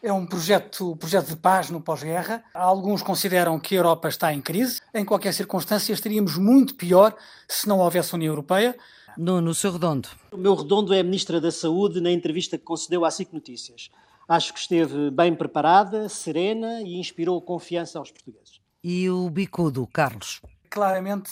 é 0.02 0.12
um 0.12 0.26
projeto, 0.26 0.96
projeto 0.96 1.28
de 1.28 1.36
paz 1.36 1.70
no 1.70 1.80
pós-guerra. 1.80 2.44
Alguns 2.56 3.04
consideram 3.04 3.60
que 3.60 3.76
a 3.76 3.78
Europa 3.78 4.10
está 4.10 4.34
em 4.34 4.41
crise. 4.41 4.82
Em 4.96 5.06
qualquer 5.06 5.36
circunstância, 5.36 5.94
estaríamos 5.94 6.36
muito 6.36 6.74
pior 6.74 7.15
se 7.48 7.67
não 7.67 7.78
houvesse 7.78 8.15
União 8.15 8.32
Europeia. 8.32 8.76
No, 9.15 9.39
no 9.39 9.54
seu 9.54 9.74
redondo. 9.74 10.10
O 10.32 10.38
meu 10.38 10.56
redondo 10.56 10.91
é 10.91 11.02
a 11.02 11.04
Ministra 11.04 11.39
da 11.39 11.52
Saúde 11.52 12.02
na 12.02 12.10
entrevista 12.10 12.58
que 12.58 12.63
concedeu 12.63 13.06
à 13.06 13.12
SIC 13.12 13.32
Notícias. 13.32 13.91
Acho 14.28 14.52
que 14.52 14.60
esteve 14.60 15.12
bem 15.12 15.36
preparada, 15.36 16.10
serena 16.10 16.82
e 16.82 17.00
inspirou 17.00 17.39
confiança 17.44 18.00
aos 18.00 18.10
portugueses. 18.10 18.51
E 18.84 19.10
o 19.10 19.30
bicudo, 19.30 19.88
Carlos? 19.88 20.41
claramente 20.72 21.30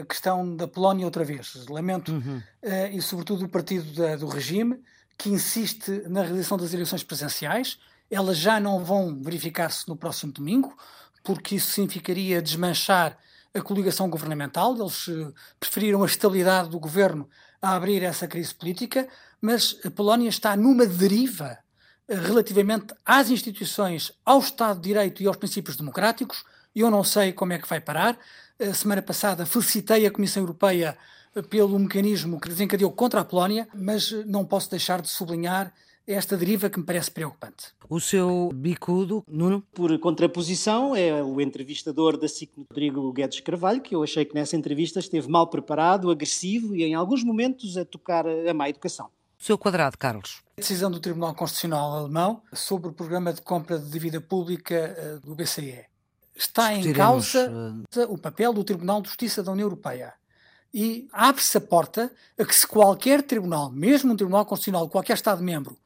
a 0.00 0.06
questão 0.06 0.54
da 0.54 0.68
Polónia 0.68 1.04
outra 1.04 1.24
vez. 1.24 1.66
Lamento, 1.68 2.12
uhum. 2.12 2.40
uh, 2.62 2.96
e 2.96 3.02
sobretudo 3.02 3.44
o 3.44 3.48
partido 3.48 3.92
da, 3.92 4.14
do 4.14 4.28
regime, 4.28 4.80
que 5.18 5.28
insiste 5.28 6.04
na 6.06 6.22
realização 6.22 6.56
das 6.56 6.72
eleições 6.72 7.02
presenciais 7.02 7.78
elas 8.10 8.38
já 8.38 8.58
não 8.58 8.82
vão 8.82 9.20
verificar-se 9.22 9.86
no 9.88 9.96
próximo 9.96 10.32
domingo, 10.32 10.74
porque 11.22 11.56
isso 11.56 11.72
significaria 11.72 12.40
desmanchar 12.40 13.18
a 13.52 13.60
coligação 13.60 14.08
governamental. 14.08 14.74
Eles 14.74 15.08
uh, 15.08 15.34
preferiram 15.60 16.02
a 16.02 16.06
estabilidade 16.06 16.70
do 16.70 16.80
governo 16.80 17.28
a 17.60 17.74
abrir 17.74 18.02
essa 18.02 18.26
crise 18.26 18.54
política, 18.54 19.08
mas 19.40 19.78
a 19.84 19.90
Polónia 19.90 20.28
está 20.28 20.56
numa 20.56 20.86
deriva 20.86 21.58
relativamente 22.08 22.94
às 23.04 23.28
instituições, 23.28 24.12
ao 24.24 24.38
Estado 24.38 24.80
de 24.80 24.88
Direito 24.88 25.22
e 25.22 25.26
aos 25.26 25.36
princípios 25.36 25.76
democráticos. 25.76 26.44
Eu 26.74 26.90
não 26.90 27.02
sei 27.02 27.32
como 27.32 27.52
é 27.52 27.58
que 27.58 27.68
vai 27.68 27.80
parar. 27.80 28.18
A 28.60 28.72
semana 28.74 29.02
passada 29.02 29.46
felicitei 29.46 30.06
a 30.06 30.10
Comissão 30.10 30.42
Europeia 30.42 30.96
uh, 31.36 31.42
pelo 31.42 31.78
mecanismo 31.78 32.40
que 32.40 32.48
desencadeou 32.48 32.90
contra 32.92 33.20
a 33.20 33.24
Polónia, 33.24 33.68
mas 33.74 34.12
não 34.26 34.44
posso 34.44 34.70
deixar 34.70 35.00
de 35.00 35.08
sublinhar 35.08 35.72
esta 36.08 36.36
deriva 36.36 36.70
que 36.70 36.78
me 36.78 36.86
parece 36.86 37.10
preocupante. 37.10 37.66
O 37.88 38.00
seu 38.00 38.50
bicudo, 38.54 39.22
Nuno? 39.28 39.62
Por 39.74 39.96
contraposição, 39.98 40.96
é 40.96 41.22
o 41.22 41.38
entrevistador 41.38 42.16
da 42.16 42.26
SIC, 42.26 42.50
Rodrigo 42.70 43.12
Guedes 43.12 43.40
Carvalho, 43.40 43.82
que 43.82 43.94
eu 43.94 44.02
achei 44.02 44.24
que 44.24 44.34
nessa 44.34 44.56
entrevista 44.56 44.98
esteve 44.98 45.28
mal 45.28 45.48
preparado, 45.48 46.10
agressivo 46.10 46.74
e 46.74 46.82
em 46.82 46.94
alguns 46.94 47.22
momentos 47.22 47.76
a 47.76 47.84
tocar 47.84 48.26
a 48.26 48.54
má 48.54 48.70
educação. 48.70 49.10
O 49.38 49.44
seu 49.44 49.58
quadrado, 49.58 49.96
Carlos? 49.98 50.42
A 50.56 50.60
decisão 50.60 50.90
do 50.90 50.98
Tribunal 50.98 51.34
Constitucional 51.34 51.92
Alemão 51.92 52.42
sobre 52.52 52.88
o 52.88 52.92
programa 52.92 53.32
de 53.32 53.42
compra 53.42 53.78
de 53.78 53.88
dívida 53.88 54.20
pública 54.20 54.74
eh, 54.74 55.18
do 55.22 55.34
BCE. 55.34 55.84
Está 56.38 56.72
em 56.72 56.92
causa 56.92 57.52
eh, 57.96 58.06
o 58.08 58.16
papel 58.16 58.52
do 58.52 58.62
Tribunal 58.62 59.02
de 59.02 59.08
Justiça 59.08 59.42
da 59.42 59.50
União 59.50 59.66
Europeia 59.66 60.14
e 60.72 61.08
abre-se 61.12 61.58
a 61.58 61.60
porta 61.60 62.12
a 62.38 62.44
que 62.44 62.54
se 62.54 62.64
qualquer 62.64 63.22
tribunal, 63.22 63.72
mesmo 63.72 64.12
um 64.12 64.16
tribunal 64.16 64.46
constitucional, 64.46 64.88
qualquer 64.88 65.14
Estado-membro, 65.14 65.76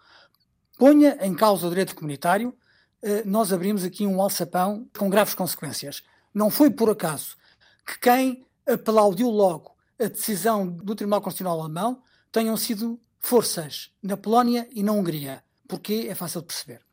ponha 0.77 1.17
em 1.23 1.35
causa 1.35 1.67
o 1.67 1.71
direito 1.71 1.95
comunitário, 1.95 2.55
eh, 3.01 3.23
nós 3.25 3.51
abrimos 3.51 3.83
aqui 3.83 4.07
um 4.07 4.21
alçapão 4.21 4.87
com 4.99 5.09
graves 5.09 5.35
consequências. 5.35 6.03
Não 6.35 6.51
foi 6.51 6.71
por 6.71 6.91
acaso 6.91 7.35
que 7.87 7.99
quem 7.99 8.45
aplaudiu 8.67 9.31
logo 9.31 9.75
a 9.99 10.05
decisão 10.05 10.69
do 10.69 10.95
Tribunal 10.95 11.23
Constitucional 11.23 11.61
Alemão 11.61 12.03
tenham 12.31 12.59
sido 12.59 13.01
forças 13.19 13.91
na 14.03 14.19
Polónia 14.19 14.69
e 14.71 14.83
na 14.83 14.93
Hungria. 14.93 15.43
Porque 15.67 16.09
é 16.11 16.15
fácil 16.15 16.43
de 16.43 16.49
perceber. 16.49 16.92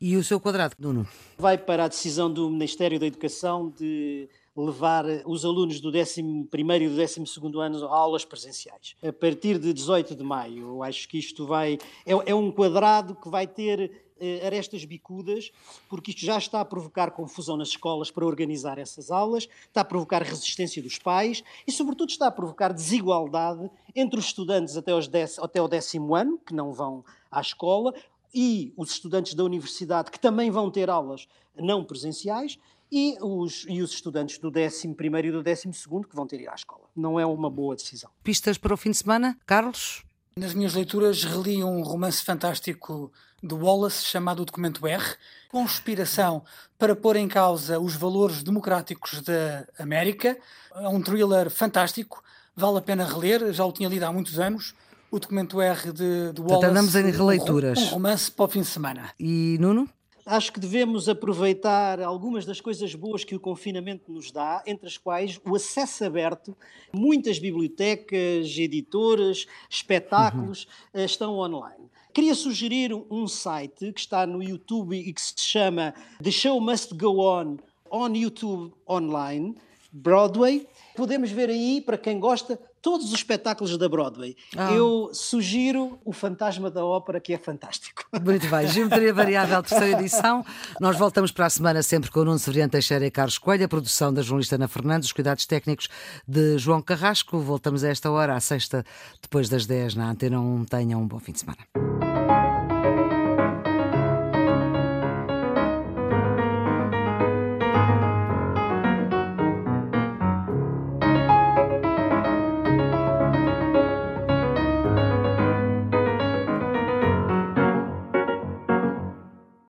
E 0.00 0.16
o 0.16 0.22
seu 0.22 0.38
quadrado, 0.38 0.76
Nuno? 0.78 1.08
Vai 1.36 1.58
para 1.58 1.84
a 1.84 1.88
decisão 1.88 2.32
do 2.32 2.48
Ministério 2.48 3.00
da 3.00 3.06
Educação 3.06 3.68
de 3.76 4.28
levar 4.56 5.04
os 5.26 5.44
alunos 5.44 5.80
do 5.80 5.88
11 5.88 6.20
e 6.20 6.22
do 6.22 7.50
12 7.50 7.58
ano 7.60 7.84
a 7.84 7.96
aulas 7.96 8.24
presenciais. 8.24 8.94
A 9.02 9.12
partir 9.12 9.58
de 9.58 9.72
18 9.72 10.14
de 10.14 10.22
maio, 10.22 10.84
acho 10.84 11.08
que 11.08 11.18
isto 11.18 11.44
vai. 11.44 11.78
É, 12.06 12.12
é 12.30 12.34
um 12.34 12.52
quadrado 12.52 13.16
que 13.16 13.28
vai 13.28 13.44
ter 13.48 13.90
eh, 14.20 14.46
arestas 14.46 14.84
bicudas, 14.84 15.50
porque 15.88 16.12
isto 16.12 16.24
já 16.24 16.38
está 16.38 16.60
a 16.60 16.64
provocar 16.64 17.10
confusão 17.10 17.56
nas 17.56 17.68
escolas 17.68 18.08
para 18.08 18.24
organizar 18.24 18.78
essas 18.78 19.10
aulas, 19.10 19.48
está 19.66 19.80
a 19.80 19.84
provocar 19.84 20.22
resistência 20.22 20.80
dos 20.80 20.98
pais 20.98 21.42
e, 21.66 21.72
sobretudo, 21.72 22.10
está 22.10 22.28
a 22.28 22.32
provocar 22.32 22.72
desigualdade 22.72 23.68
entre 23.96 24.18
os 24.18 24.26
estudantes 24.26 24.76
até, 24.76 24.94
os 24.94 25.08
dec, 25.08 25.38
até 25.40 25.60
o 25.60 25.66
décimo 25.66 26.14
ano, 26.14 26.38
que 26.38 26.54
não 26.54 26.72
vão 26.72 27.04
à 27.30 27.40
escola, 27.40 27.94
e 28.34 28.72
os 28.76 28.90
estudantes 28.90 29.34
da 29.34 29.44
universidade, 29.44 30.10
que 30.10 30.20
também 30.20 30.50
vão 30.50 30.70
ter 30.70 30.90
aulas 30.90 31.26
não 31.56 31.84
presenciais, 31.84 32.58
e 32.90 33.16
os, 33.20 33.66
e 33.68 33.82
os 33.82 33.92
estudantes 33.92 34.38
do 34.38 34.48
11 34.48 34.88
e 35.24 35.30
do 35.30 35.42
12 35.42 35.68
que 36.08 36.16
vão 36.16 36.26
ter 36.26 36.40
ir 36.40 36.48
à 36.48 36.54
escola. 36.54 36.88
Não 36.96 37.20
é 37.20 37.26
uma 37.26 37.50
boa 37.50 37.76
decisão. 37.76 38.10
Pistas 38.22 38.56
para 38.56 38.72
o 38.72 38.76
fim 38.76 38.90
de 38.90 38.96
semana, 38.96 39.38
Carlos? 39.46 40.04
Nas 40.36 40.54
minhas 40.54 40.74
leituras 40.74 41.24
reli 41.24 41.62
um 41.62 41.82
romance 41.82 42.22
fantástico 42.22 43.12
de 43.42 43.54
Wallace 43.54 44.04
chamado 44.04 44.42
O 44.42 44.44
Documento 44.44 44.86
R, 44.86 45.16
conspiração 45.50 46.42
para 46.78 46.94
pôr 46.94 47.16
em 47.16 47.28
causa 47.28 47.78
os 47.78 47.94
valores 47.94 48.42
democráticos 48.42 49.20
da 49.20 49.66
América. 49.78 50.38
É 50.74 50.88
um 50.88 51.02
thriller 51.02 51.50
fantástico, 51.50 52.22
vale 52.54 52.78
a 52.78 52.82
pena 52.82 53.04
reler, 53.04 53.52
já 53.52 53.64
o 53.64 53.72
tinha 53.72 53.88
lido 53.88 54.04
há 54.04 54.12
muitos 54.12 54.38
anos. 54.38 54.74
O 55.10 55.18
Documento 55.18 55.60
R 55.60 55.92
de, 55.92 55.92
de 55.92 56.40
Wallace. 56.40 56.42
Portanto, 56.42 56.64
andamos 56.64 56.94
em 56.94 57.10
releituras. 57.10 57.78
Um, 57.78 57.82
um 57.82 57.88
romance 57.88 58.30
para 58.30 58.44
o 58.44 58.48
fim 58.48 58.60
de 58.60 58.66
semana. 58.66 59.10
E 59.18 59.56
Nuno? 59.58 59.88
acho 60.28 60.52
que 60.52 60.60
devemos 60.60 61.08
aproveitar 61.08 62.02
algumas 62.02 62.44
das 62.44 62.60
coisas 62.60 62.94
boas 62.94 63.24
que 63.24 63.34
o 63.34 63.40
confinamento 63.40 64.12
nos 64.12 64.30
dá, 64.30 64.62
entre 64.66 64.86
as 64.86 64.98
quais 64.98 65.40
o 65.42 65.56
acesso 65.56 66.04
aberto. 66.04 66.54
Muitas 66.92 67.38
bibliotecas, 67.38 68.46
editoras, 68.58 69.46
espetáculos 69.70 70.68
uhum. 70.94 71.04
estão 71.04 71.38
online. 71.38 71.88
Queria 72.12 72.34
sugerir 72.34 72.92
um 73.10 73.26
site 73.26 73.92
que 73.92 74.00
está 74.00 74.26
no 74.26 74.42
YouTube 74.42 74.96
e 74.96 75.12
que 75.12 75.20
se 75.20 75.34
chama 75.36 75.94
The 76.22 76.30
Show 76.30 76.60
Must 76.60 76.94
Go 76.94 77.20
On 77.20 77.56
on 77.90 78.14
YouTube 78.14 78.74
Online 78.86 79.56
Broadway. 79.90 80.66
Podemos 80.94 81.30
ver 81.30 81.48
aí, 81.48 81.80
para 81.80 81.96
quem 81.96 82.20
gosta, 82.20 82.60
todos 82.88 83.08
os 83.08 83.12
espetáculos 83.12 83.76
da 83.76 83.86
Broadway. 83.86 84.34
Ah. 84.56 84.72
Eu 84.72 85.10
sugiro 85.12 85.98
o 86.06 86.10
Fantasma 86.10 86.70
da 86.70 86.82
Ópera, 86.82 87.20
que 87.20 87.34
é 87.34 87.38
fantástico. 87.38 88.02
Muito 88.24 88.48
bem. 88.48 88.66
Geometria 88.66 89.12
Variável, 89.12 89.62
terceira 89.62 90.00
edição. 90.00 90.42
Nós 90.80 90.96
voltamos 90.96 91.30
para 91.30 91.44
a 91.44 91.50
semana 91.50 91.82
sempre 91.82 92.10
com 92.10 92.20
o 92.20 92.24
Nuno 92.24 92.38
Severiano 92.38 92.70
Teixeira 92.70 93.04
e 93.04 93.10
Carlos 93.10 93.36
Coelho, 93.36 93.66
a 93.66 93.68
produção 93.68 94.10
da 94.10 94.22
jornalista 94.22 94.54
Ana 94.54 94.68
Fernandes, 94.68 95.08
os 95.08 95.12
cuidados 95.12 95.44
técnicos 95.44 95.86
de 96.26 96.56
João 96.56 96.80
Carrasco. 96.80 97.38
Voltamos 97.38 97.84
a 97.84 97.88
esta 97.88 98.10
hora, 98.10 98.34
à 98.34 98.40
sexta, 98.40 98.82
depois 99.20 99.50
das 99.50 99.66
10, 99.66 99.94
na 99.94 100.10
Antena 100.10 100.40
1. 100.40 100.64
Tenham 100.64 101.02
um 101.02 101.06
bom 101.06 101.18
fim 101.18 101.32
de 101.32 101.40
semana. 101.40 102.07